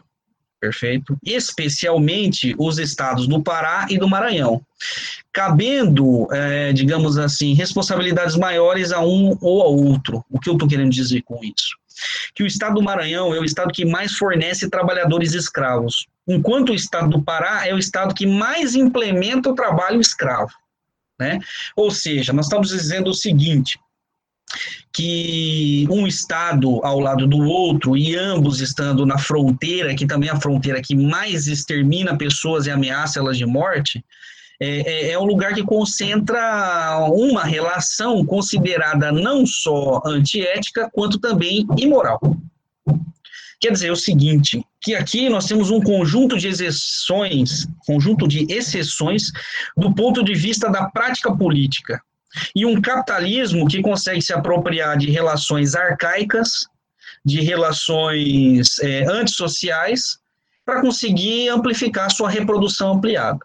Perfeito? 0.63 1.19
Especialmente 1.25 2.55
os 2.57 2.79
estados 2.79 3.27
do 3.27 3.43
Pará 3.43 3.89
e 3.91 3.99
do 3.99 4.09
Maranhão. 4.09 4.65
Cabendo, 5.33 6.29
é, 6.33 6.73
digamos 6.73 7.19
assim, 7.19 7.53
responsabilidades 7.53 8.37
maiores 8.37 8.93
a 8.93 9.01
um 9.01 9.37
ou 9.41 9.61
a 9.61 9.67
outro. 9.67 10.25
O 10.31 10.39
que 10.39 10.49
eu 10.49 10.53
estou 10.53 10.69
querendo 10.69 10.93
dizer 10.93 11.23
com 11.23 11.41
isso? 11.43 11.77
Que 12.33 12.45
o 12.45 12.47
estado 12.47 12.77
do 12.77 12.83
Maranhão 12.83 13.35
é 13.35 13.41
o 13.41 13.45
estado 13.45 13.73
que 13.73 13.85
mais 13.85 14.13
fornece 14.13 14.71
trabalhadores 14.71 15.35
escravos, 15.35 16.07
enquanto 16.29 16.71
o 16.71 16.77
estado 16.77 17.11
do 17.11 17.21
Pará 17.21 17.67
é 17.67 17.75
o 17.75 17.79
estado 17.79 18.15
que 18.15 18.25
mais 18.25 18.77
implementa 18.77 19.51
o 19.51 19.57
trabalho 19.57 20.01
escravo. 20.01 20.53
Né? 21.19 21.41
Ou 21.75 21.91
seja, 21.91 22.33
nós 22.33 22.47
estamos 22.47 22.69
dizendo 22.69 23.11
o 23.11 23.15
seguinte: 23.15 23.81
que 24.93 25.87
um 25.91 26.07
estado 26.07 26.85
ao 26.85 27.01
lado 27.01 27.27
do 27.27 27.39
outro 27.39 27.97
e 27.97 28.15
ambos 28.17 28.61
estando 28.61 29.07
na 29.07 29.19
fronteira, 29.19 29.95
que 29.95 30.07
também 30.07 30.29
é 30.29 30.33
a 30.33 30.41
fronteira 30.41 30.83
que 30.83 30.95
mais 30.95 31.47
extermina 31.47 32.17
pessoas 32.17 32.67
e 32.67 32.71
ameaça 32.71 33.19
elas 33.19 33.39
de 33.39 33.47
morte, 33.47 34.05
é, 34.61 35.09
é, 35.09 35.11
é 35.13 35.19
um 35.19 35.25
lugar 35.25 35.55
que 35.55 35.65
concentra 35.65 37.09
uma 37.09 37.43
relação 37.43 38.25
considerada 38.25 39.11
não 39.11 39.45
só 39.45 40.01
antiética, 40.07 40.89
quanto 40.93 41.19
também 41.19 41.67
imoral. 41.77 42.21
Quer 43.61 43.73
dizer 43.73 43.91
o 43.91 43.97
seguinte, 43.97 44.65
que 44.81 44.95
aqui 44.95 45.29
nós 45.29 45.47
temos 45.47 45.71
um 45.71 45.81
conjunto 45.81 46.37
de 46.37 46.49
exceções, 46.49 47.67
conjunto 47.87 48.27
de 48.27 48.45
exceções 48.53 49.31
do 49.77 49.95
ponto 49.95 50.23
de 50.25 50.35
vista 50.35 50.69
da 50.69 50.91
prática 50.91 51.35
política, 51.35 52.03
e 52.55 52.65
um 52.65 52.81
capitalismo 52.81 53.67
que 53.67 53.83
consegue 53.83 54.23
se 54.23 54.33
apropriar 54.33 54.97
de 54.97 55.11
relações 55.11 55.75
arcaicas, 55.75 56.67
de 57.25 57.41
relações 57.41 58.79
é, 58.81 59.05
antissociais, 59.05 60.19
para 60.65 60.81
conseguir 60.81 61.49
amplificar 61.49 62.11
sua 62.11 62.31
reprodução 62.31 62.93
ampliada. 62.93 63.41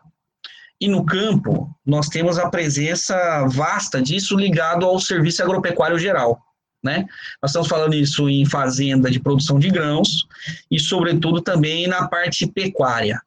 E 0.79 0.87
no 0.87 1.03
campo, 1.03 1.69
nós 1.85 2.07
temos 2.07 2.37
a 2.37 2.49
presença 2.49 3.45
vasta 3.47 4.01
disso 4.01 4.35
ligado 4.35 4.85
ao 4.85 4.99
serviço 4.99 5.41
agropecuário 5.41 5.97
geral. 5.97 6.39
Né? 6.83 7.05
Nós 7.41 7.49
estamos 7.49 7.67
falando 7.67 7.95
isso 7.95 8.29
em 8.29 8.45
fazenda 8.45 9.09
de 9.09 9.19
produção 9.19 9.57
de 9.57 9.69
grãos 9.69 10.27
e, 10.69 10.79
sobretudo, 10.79 11.41
também 11.41 11.87
na 11.87 12.07
parte 12.07 12.45
pecuária. 12.45 13.19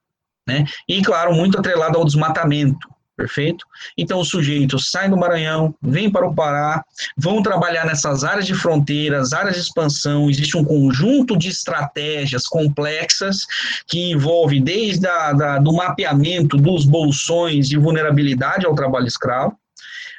Né? 0.47 0.65
E, 0.89 1.03
claro, 1.03 1.35
muito 1.35 1.59
atrelado 1.59 1.99
ao 1.99 2.05
desmatamento, 2.05 2.89
perfeito? 3.21 3.67
Então, 3.99 4.21
os 4.21 4.29
sujeitos 4.29 4.91
saem 4.91 5.11
do 5.11 5.17
Maranhão, 5.17 5.75
vêm 5.83 6.11
para 6.11 6.27
o 6.27 6.35
Pará, 6.35 6.83
vão 7.17 7.43
trabalhar 7.43 7.85
nessas 7.85 8.25
áreas 8.25 8.47
de 8.47 8.55
fronteiras, 8.55 9.33
áreas 9.33 9.57
de 9.57 9.61
expansão, 9.63 10.31
existe 10.31 10.57
um 10.57 10.65
conjunto 10.65 11.37
de 11.37 11.49
estratégias 11.49 12.45
complexas 12.45 13.47
que 13.87 14.11
envolve 14.11 14.61
desde 14.61 15.07
a, 15.07 15.33
da, 15.33 15.59
do 15.59 15.73
mapeamento 15.73 16.57
dos 16.57 16.87
bolsões 16.87 17.69
de 17.69 17.77
vulnerabilidade 17.77 18.65
ao 18.65 18.75
trabalho 18.75 19.07
escravo, 19.07 19.55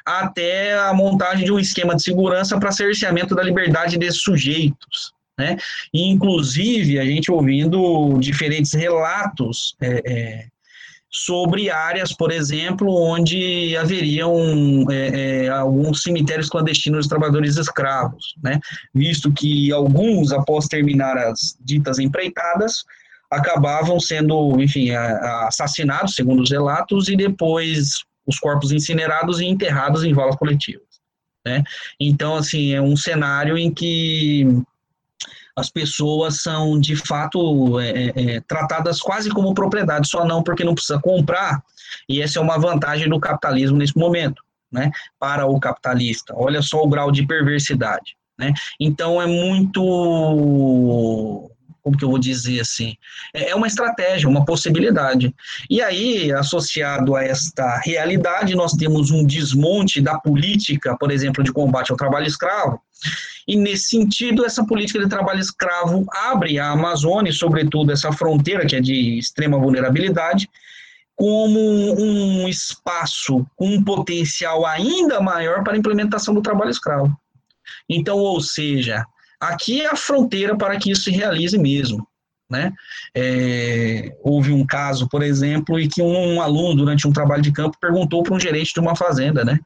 até 0.06 0.78
a 0.78 0.94
montagem 0.94 1.46
de 1.46 1.52
um 1.52 1.60
esquema 1.60 1.96
de 1.96 2.04
segurança 2.04 2.60
para 2.60 2.72
cerceamento 2.72 3.36
da 3.36 3.44
liberdade 3.44 3.98
desses 3.98 4.22
sujeitos. 4.22 5.14
Né? 5.38 5.58
E, 5.92 6.08
inclusive, 6.08 7.00
a 7.00 7.06
gente 7.06 7.32
ouvindo 7.32 8.20
diferentes 8.20 8.74
relatos 8.74 9.76
é, 9.82 10.02
é, 10.06 10.46
sobre 11.12 11.70
áreas, 11.70 12.14
por 12.14 12.32
exemplo, 12.32 12.96
onde 12.96 13.76
haveriam 13.76 14.86
é, 14.90 15.46
é, 15.46 15.50
alguns 15.50 16.02
cemitérios 16.04 16.50
clandestinos 16.50 17.04
de 17.04 17.10
trabalhadores 17.10 17.58
escravos, 17.58 18.34
né? 18.42 18.60
visto 18.94 19.32
que 19.34 19.72
alguns, 19.74 20.32
após 20.32 20.68
terminar 20.68 21.18
as 21.18 21.58
ditas 21.60 22.00
empreitadas, 22.00 22.86
acabavam 23.30 24.00
sendo, 24.00 24.62
enfim, 24.62 24.92
assassinados, 24.92 26.16
segundo 26.16 26.42
os 26.42 26.52
relatos, 26.52 27.08
e 27.10 27.16
depois 27.16 28.04
os 28.26 28.40
corpos 28.40 28.72
incinerados 28.72 29.40
e 29.40 29.46
enterrados 29.46 30.04
em 30.04 30.14
valas 30.14 30.36
coletivas. 30.36 30.84
Né? 31.46 31.64
Então, 32.00 32.36
assim, 32.36 32.74
é 32.74 32.82
um 32.82 32.96
cenário 32.96 33.58
em 33.58 33.74
que 33.74 34.46
as 35.56 35.70
pessoas 35.70 36.42
são 36.42 36.80
de 36.80 36.96
fato 36.96 37.80
é, 37.80 37.90
é, 37.90 38.12
é, 38.16 38.42
tratadas 38.42 39.00
quase 39.00 39.30
como 39.30 39.54
propriedade, 39.54 40.08
só 40.08 40.26
não 40.26 40.44
porque 40.44 40.64
não 40.64 40.74
precisa 40.74 41.00
comprar, 41.00 41.62
e 42.08 42.22
essa 42.22 42.40
é 42.40 42.42
uma 42.42 42.58
vantagem 42.58 43.10
do 43.10 43.20
capitalismo 43.20 43.78
nesse 43.78 43.98
momento, 43.98 44.42
né, 44.72 44.92
para 45.20 45.46
o 45.46 45.60
capitalista. 45.60 46.34
Olha 46.36 46.62
só 46.62 46.82
o 46.84 46.90
grau 46.90 47.12
de 47.12 47.26
perversidade. 47.26 48.16
Né? 48.38 48.54
Então 48.80 49.22
é 49.22 49.28
muito 49.28 49.82
como 51.82 51.98
que 51.98 52.06
eu 52.06 52.10
vou 52.10 52.20
dizer 52.20 52.60
assim, 52.60 52.96
é, 53.34 53.50
é 53.50 53.56
uma 53.56 53.68
estratégia, 53.68 54.30
uma 54.30 54.46
possibilidade. 54.46 55.34
E 55.70 55.82
aí, 55.82 56.32
associado 56.32 57.16
a 57.16 57.24
esta 57.24 57.80
realidade, 57.80 58.56
nós 58.56 58.74
temos 58.74 59.12
um 59.12 59.26
desmonte 59.26 60.00
da 60.00 60.20
política, 60.20 60.96
por 60.98 61.12
exemplo, 61.12 61.44
de 61.44 61.52
combate 61.52 61.92
ao 61.92 61.98
trabalho 61.98 62.28
escravo, 62.28 62.80
e 63.48 63.56
nesse 63.56 63.90
sentido, 63.90 64.46
essa 64.46 64.66
política 64.66 65.00
de 65.00 65.10
trabalho 65.10 65.40
escravo 65.40 66.06
abre 66.10 66.60
a 66.60 66.72
Amazônia, 66.72 67.32
sobretudo 67.32 67.92
essa 67.92 68.12
fronteira 68.12 68.66
que 68.66 68.76
é 68.76 68.82
de 68.82 69.18
extrema 69.18 69.58
vulnerabilidade, 69.58 70.50
como 71.16 71.60
um 71.60 72.48
espaço 72.48 73.46
com 73.56 73.68
um 73.68 73.84
potencial 73.84 74.66
ainda 74.66 75.20
maior 75.22 75.64
para 75.64 75.74
a 75.74 75.78
implementação 75.78 76.34
do 76.34 76.42
trabalho 76.42 76.72
escravo. 76.72 77.16
Então, 77.88 78.18
ou 78.18 78.42
seja, 78.42 79.06
Aqui 79.42 79.82
é 79.82 79.88
a 79.88 79.96
fronteira 79.96 80.56
para 80.56 80.78
que 80.78 80.92
isso 80.92 81.06
se 81.06 81.12
realize 81.12 81.58
mesmo. 81.58 82.08
Né? 82.48 82.72
É, 83.16 84.16
houve 84.22 84.52
um 84.52 84.64
caso, 84.66 85.10
por 85.10 85.24
exemplo, 85.24 85.80
em 85.80 85.90
que 85.90 86.02
um, 86.02 86.36
um, 86.36 86.42
aluno, 86.42 86.76
durante 86.76 87.08
um 87.08 87.14
trabalho 87.14 87.42
de 87.42 87.52
campo, 87.52 87.78
perguntou 87.82 88.22
para 88.22 88.36
um 88.36 88.40
gerente 88.40 88.74
de 88.74 88.80
uma 88.80 88.96
fazenda, 88.96 89.44
né, 89.44 89.58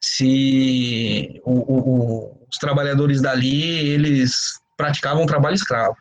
se 0.00 1.40
o, 1.44 1.52
o, 1.52 2.43
os 2.54 2.58
trabalhadores 2.58 3.20
dali, 3.20 3.88
eles 3.88 4.60
praticavam 4.76 5.26
trabalho 5.26 5.54
escravo, 5.54 5.96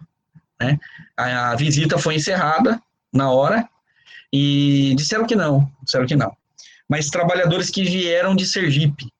né? 0.60 0.80
A, 1.18 1.51
a 1.51 1.56
visita 1.56 1.97
foi 1.97 2.16
encerrada 2.16 2.82
na 3.12 3.32
hora 3.32 3.68
e 4.32 4.93
disseram 4.95 5.26
que 5.26 5.36
não, 5.36 5.70
disseram 5.84 6.06
que 6.06 6.16
não. 6.16 6.36
Mas 6.88 7.10
trabalhadores 7.10 7.70
que 7.70 7.84
vieram 7.84 8.36
de 8.36 8.45
Sergipe, 8.45 9.12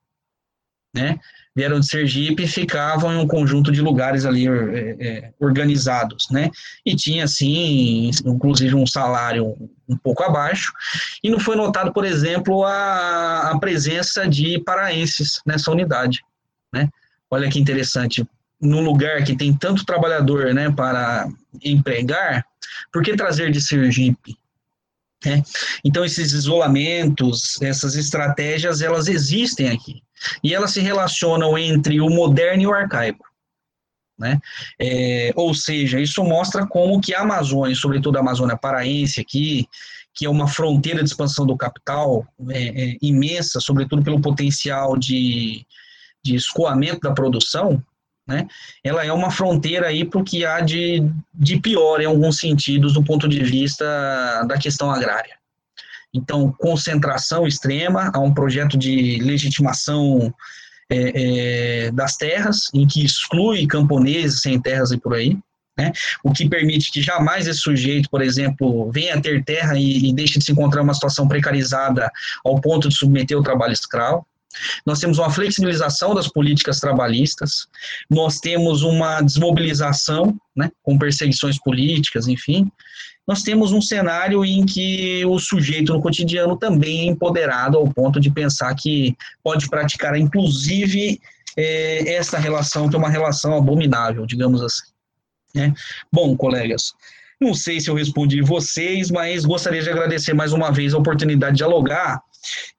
né? 0.94 1.20
vieram 1.56 1.80
de 1.80 1.88
Sergipe 1.88 2.44
e 2.44 2.48
ficavam 2.48 3.14
em 3.14 3.18
um 3.18 3.28
conjunto 3.28 3.72
de 3.72 3.80
lugares 3.82 4.26
ali 4.26 4.48
é, 4.48 4.98
é, 5.00 5.34
organizados, 5.40 6.28
né? 6.32 6.50
E 6.84 6.96
tinha, 6.96 7.26
assim, 7.26 8.10
inclusive 8.26 8.74
um 8.74 8.88
salário 8.88 9.56
um 9.88 9.96
pouco 9.96 10.24
abaixo, 10.24 10.74
e 11.24 11.30
não 11.30 11.40
foi 11.40 11.56
notado, 11.56 11.94
por 11.94 12.06
exemplo, 12.06 12.64
a, 12.64 13.52
a 13.52 13.60
presença 13.60 14.28
de 14.28 14.60
paraenses 14.60 15.42
nessa 15.46 15.70
unidade, 15.72 16.24
né? 16.74 16.90
Olha 17.34 17.50
que 17.50 17.60
interessante, 17.60 18.24
num 18.62 18.82
lugar 18.82 19.24
que 19.24 19.36
tem 19.36 19.52
tanto 19.52 19.84
trabalhador, 19.84 20.54
né, 20.54 20.72
para 20.72 21.28
empregar, 21.64 22.46
por 22.92 23.04
que 23.04 23.16
trazer 23.16 23.52
de 23.52 23.60
Sergipe? 23.60 24.38
É. 25.26 25.42
Então, 25.84 26.06
esses 26.06 26.32
isolamentos, 26.32 27.60
essas 27.60 27.96
estratégias, 27.96 28.82
elas 28.84 29.08
existem 29.08 29.70
aqui. 29.70 30.04
E 30.44 30.54
elas 30.54 30.72
se 30.72 30.80
relacionam 30.80 31.58
entre 31.58 32.00
o 32.00 32.10
moderno 32.10 32.62
e 32.62 32.68
o 32.68 32.74
arcaico. 32.74 33.26
Né? 34.16 34.40
É, 34.80 35.32
ou 35.36 35.56
seja, 35.56 36.00
isso 36.00 36.24
mostra 36.24 36.68
como 36.68 37.02
que 37.02 37.16
a 37.16 37.22
Amazônia, 37.22 37.76
sobretudo 37.76 38.18
a 38.18 38.20
Amazônia 38.20 38.56
paraense 38.56 39.20
aqui, 39.20 39.68
que 40.14 40.28
é 40.28 40.30
uma 40.30 40.48
fronteira 40.48 41.02
de 41.02 41.10
expansão 41.10 41.48
do 41.48 41.58
capital 41.58 42.28
é, 42.52 42.92
é, 42.92 42.98
imensa, 43.02 43.60
sobretudo 43.60 44.04
pelo 44.04 44.22
potencial 44.22 44.96
de, 44.96 45.66
de 46.24 46.36
escoamento 46.36 47.02
da 47.02 47.12
produção, 47.12 47.84
né? 48.28 48.48
Ela 48.84 49.06
é 49.06 49.12
uma 49.12 49.30
fronteira 49.30 49.88
aí 49.88 50.06
para 50.06 50.22
o 50.22 50.24
que 50.24 50.46
há 50.46 50.62
de, 50.62 51.04
de 51.34 51.60
pior 51.60 52.00
em 52.00 52.06
alguns 52.06 52.38
sentidos 52.38 52.94
do 52.94 53.04
ponto 53.04 53.28
de 53.28 53.44
vista 53.44 54.44
da 54.48 54.58
questão 54.58 54.90
agrária. 54.90 55.38
Então, 56.14 56.54
concentração 56.60 57.48
extrema, 57.48 58.12
há 58.14 58.20
um 58.20 58.34
projeto 58.34 58.78
de 58.78 59.20
legitimação 59.20 60.34
é, 60.90 61.88
é, 61.88 61.92
das 61.92 62.16
terras, 62.16 62.70
em 62.74 62.88
que 62.88 63.04
exclui 63.04 63.66
camponeses 63.66 64.42
sem 64.42 64.62
terras 64.62 64.92
e 64.92 64.98
por 64.98 65.16
aí, 65.16 65.38
né? 65.78 65.92
o 66.24 66.32
que 66.32 66.48
permite 66.48 66.92
que 66.92 67.02
jamais 67.02 67.48
esse 67.48 67.60
sujeito, 67.60 68.10
por 68.10 68.22
exemplo, 68.22 68.92
venha 68.92 69.20
ter 69.20 69.44
terra 69.44 69.76
e, 69.76 70.10
e 70.10 70.14
deixe 70.14 70.38
de 70.38 70.46
se 70.46 70.52
encontrar 70.52 70.84
uma 70.84 70.94
situação 70.94 71.28
precarizada 71.28 72.12
ao 72.46 72.62
ponto 72.62 72.88
de 72.88 72.96
submeter 72.96 73.38
o 73.38 73.44
trabalho 73.44 73.74
escravo. 73.74 74.26
Nós 74.86 75.00
temos 75.00 75.18
uma 75.18 75.30
flexibilização 75.30 76.14
das 76.14 76.28
políticas 76.28 76.80
trabalhistas, 76.80 77.68
nós 78.10 78.40
temos 78.40 78.84
uma 78.84 79.22
desmobilização, 79.22 80.36
né, 80.56 80.72
com 80.82 80.98
perseguições 80.98 81.60
políticas, 81.60 82.28
enfim. 82.28 82.72
Nós 83.28 83.42
temos 83.42 83.72
um 83.72 83.82
cenário 83.82 84.44
em 84.44 84.66
que 84.66 85.26
o 85.26 85.40
sujeito 85.40 85.94
no 85.94 86.02
cotidiano 86.02 86.58
também 86.58 87.02
é 87.02 87.06
empoderado 87.06 87.78
ao 87.78 87.88
ponto 87.88 88.20
de 88.20 88.30
pensar 88.30 88.76
que 88.76 89.16
pode 89.42 89.70
praticar, 89.70 90.18
inclusive, 90.18 91.22
é, 91.56 92.16
essa 92.16 92.38
relação, 92.38 92.90
que 92.90 92.96
é 92.96 93.00
uma 93.00 93.10
relação 93.10 93.58
abominável, 93.58 94.26
digamos 94.26 94.62
assim. 94.62 94.92
Né? 95.56 95.74
Bom, 96.12 96.36
colegas, 96.36 96.94
não 97.40 97.54
sei 97.54 97.80
se 97.80 97.90
eu 97.90 97.96
respondi 97.96 98.42
vocês, 98.42 99.12
mas 99.12 99.46
gostaria 99.46 99.82
de 99.82 99.90
agradecer 99.90 100.34
mais 100.34 100.54
uma 100.54 100.72
vez 100.72 100.94
a 100.94 100.98
oportunidade 100.98 101.54
de 101.54 101.58
dialogar 101.58 102.22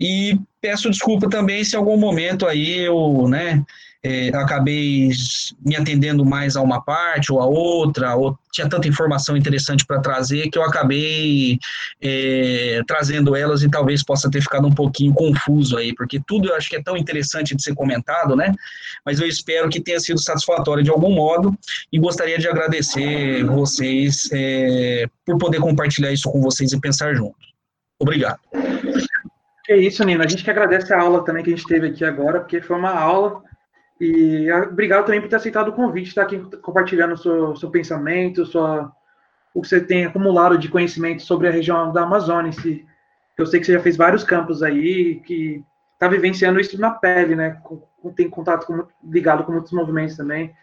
e 0.01 0.39
peço 0.65 0.89
desculpa 0.89 1.29
também 1.29 1.63
se 1.63 1.77
em 1.77 1.79
algum 1.79 1.99
momento 1.99 2.47
aí 2.47 2.79
eu, 2.79 3.29
né, 3.29 3.63
é, 4.03 4.29
acabei 4.29 5.11
me 5.61 5.77
atendendo 5.77 6.25
mais 6.25 6.57
a 6.57 6.63
uma 6.63 6.81
parte 6.81 7.31
ou 7.31 7.39
a 7.39 7.45
outra, 7.45 8.17
ou 8.17 8.39
tinha 8.51 8.67
tanta 8.67 8.89
informação 8.89 9.37
interessante 9.37 9.85
para 9.85 10.01
trazer 10.01 10.49
que 10.49 10.57
eu 10.57 10.63
acabei 10.63 11.59
é, 12.01 12.81
trazendo 12.87 13.37
elas 13.37 13.63
e 13.63 13.69
talvez 13.69 14.03
possa 14.03 14.31
ter 14.31 14.41
ficado 14.41 14.67
um 14.67 14.73
pouquinho 14.73 15.13
confuso 15.13 15.77
aí, 15.77 15.95
porque 15.95 16.19
tudo 16.27 16.49
eu 16.49 16.57
acho 16.57 16.71
que 16.71 16.77
é 16.77 16.83
tão 16.83 16.97
interessante 16.97 17.55
de 17.55 17.63
ser 17.63 17.75
comentado, 17.75 18.35
né? 18.35 18.55
Mas 19.05 19.21
eu 19.21 19.27
espero 19.27 19.69
que 19.69 19.83
tenha 19.83 20.01
sido 20.01 20.19
satisfatório 20.19 20.83
de 20.83 20.91
algum 20.91 21.13
modo 21.13 21.55
e 21.93 21.99
gostaria 21.99 22.39
de 22.39 22.49
agradecer 22.49 23.45
vocês 23.45 24.31
é, 24.33 25.05
por 25.27 25.37
poder 25.37 25.61
compartilhar 25.61 26.11
isso 26.11 26.31
com 26.31 26.41
vocês 26.41 26.73
e 26.73 26.81
pensar 26.81 27.15
juntos. 27.15 27.53
Obrigado. 28.01 28.41
É 29.69 29.77
isso, 29.77 30.05
Nina. 30.05 30.25
A 30.25 30.29
gente 30.29 30.45
que 30.45 30.51
agradece 30.51 30.93
a 30.93 31.01
aula 31.01 31.25
também 31.25 31.43
que 31.43 31.53
a 31.53 31.57
gente 31.57 31.67
teve 31.67 31.89
aqui 31.89 32.05
agora, 32.05 32.41
porque 32.41 32.61
foi 32.61 32.77
uma 32.77 32.91
aula. 32.91 33.43
E 34.01 34.51
obrigado 34.53 35.07
também 35.07 35.21
por 35.21 35.29
ter 35.29 35.37
aceitado 35.37 35.69
o 35.69 35.73
convite, 35.73 36.09
estar 36.09 36.23
aqui 36.23 36.39
compartilhando 36.61 37.13
o 37.13 37.19
seu, 37.19 37.57
seu 37.57 37.71
pensamento, 37.71 38.45
sua, 38.45 38.93
o 39.55 39.63
que 39.63 39.69
você 39.69 39.81
tem 39.81 40.05
acumulado 40.05 40.59
de 40.59 40.69
conhecimento 40.69 41.23
sobre 41.23 41.49
a 41.49 41.51
região 41.51 41.93
da 41.93 42.03
Amazônia. 42.03 42.51
Eu 43.39 43.47
sei 43.47 43.61
que 43.61 43.67
você 43.67 43.73
já 43.73 43.81
fez 43.81 43.97
vários 43.97 44.25
campos 44.25 44.63
aí, 44.63 45.21
que 45.21 45.65
está 45.95 46.09
vivenciando 46.09 46.61
isso 46.61 46.79
na 46.79 46.91
pele, 46.91 47.35
né? 47.35 47.61
Tem 48.15 48.29
contato 48.29 48.67
com, 48.67 48.87
ligado 49.03 49.45
com 49.45 49.53
muitos 49.53 49.73
movimentos 49.73 50.17
também, 50.17 50.55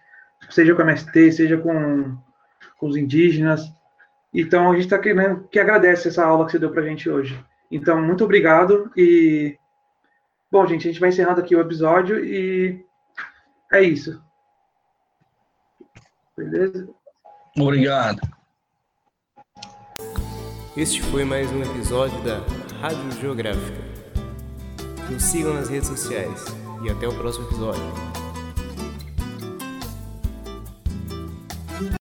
seja 0.50 0.76
com 0.76 0.82
a 0.82 0.86
MST, 0.86 1.32
seja 1.32 1.58
com, 1.58 2.16
com 2.78 2.88
os 2.88 2.96
indígenas. 2.96 3.72
Então 4.34 4.70
a 4.70 4.76
gente 4.76 4.86
está 4.86 5.00
querendo 5.00 5.48
que 5.50 5.60
agradece 5.60 6.10
essa 6.10 6.24
aula 6.24 6.46
que 6.46 6.52
você 6.52 6.60
deu 6.60 6.70
para 6.70 6.82
a 6.82 6.86
gente 6.86 7.10
hoje. 7.10 7.44
Então, 7.72 8.02
muito 8.02 8.26
obrigado 8.26 8.92
e. 8.98 9.58
Bom, 10.52 10.68
gente, 10.68 10.88
a 10.88 10.92
gente 10.92 11.00
vai 11.00 11.10
encerrando 11.10 11.40
aqui 11.40 11.56
o 11.56 11.62
episódio 11.62 12.24
e 12.24 12.86
é 13.72 13.82
isso. 13.82 14.22
Beleza? 16.38 16.90
Obrigado. 17.58 18.20
Este 20.76 21.02
foi 21.04 21.24
mais 21.24 21.50
um 21.52 21.62
episódio 21.62 22.22
da 22.24 22.40
Rádio 22.82 23.12
Geográfica. 23.20 23.78
Nos 25.10 25.24
sigam 25.24 25.54
nas 25.54 25.70
redes 25.70 25.88
sociais 25.88 26.44
e 26.84 26.90
até 26.90 27.08
o 27.08 27.14
próximo 27.14 27.46
episódio. 27.48 27.84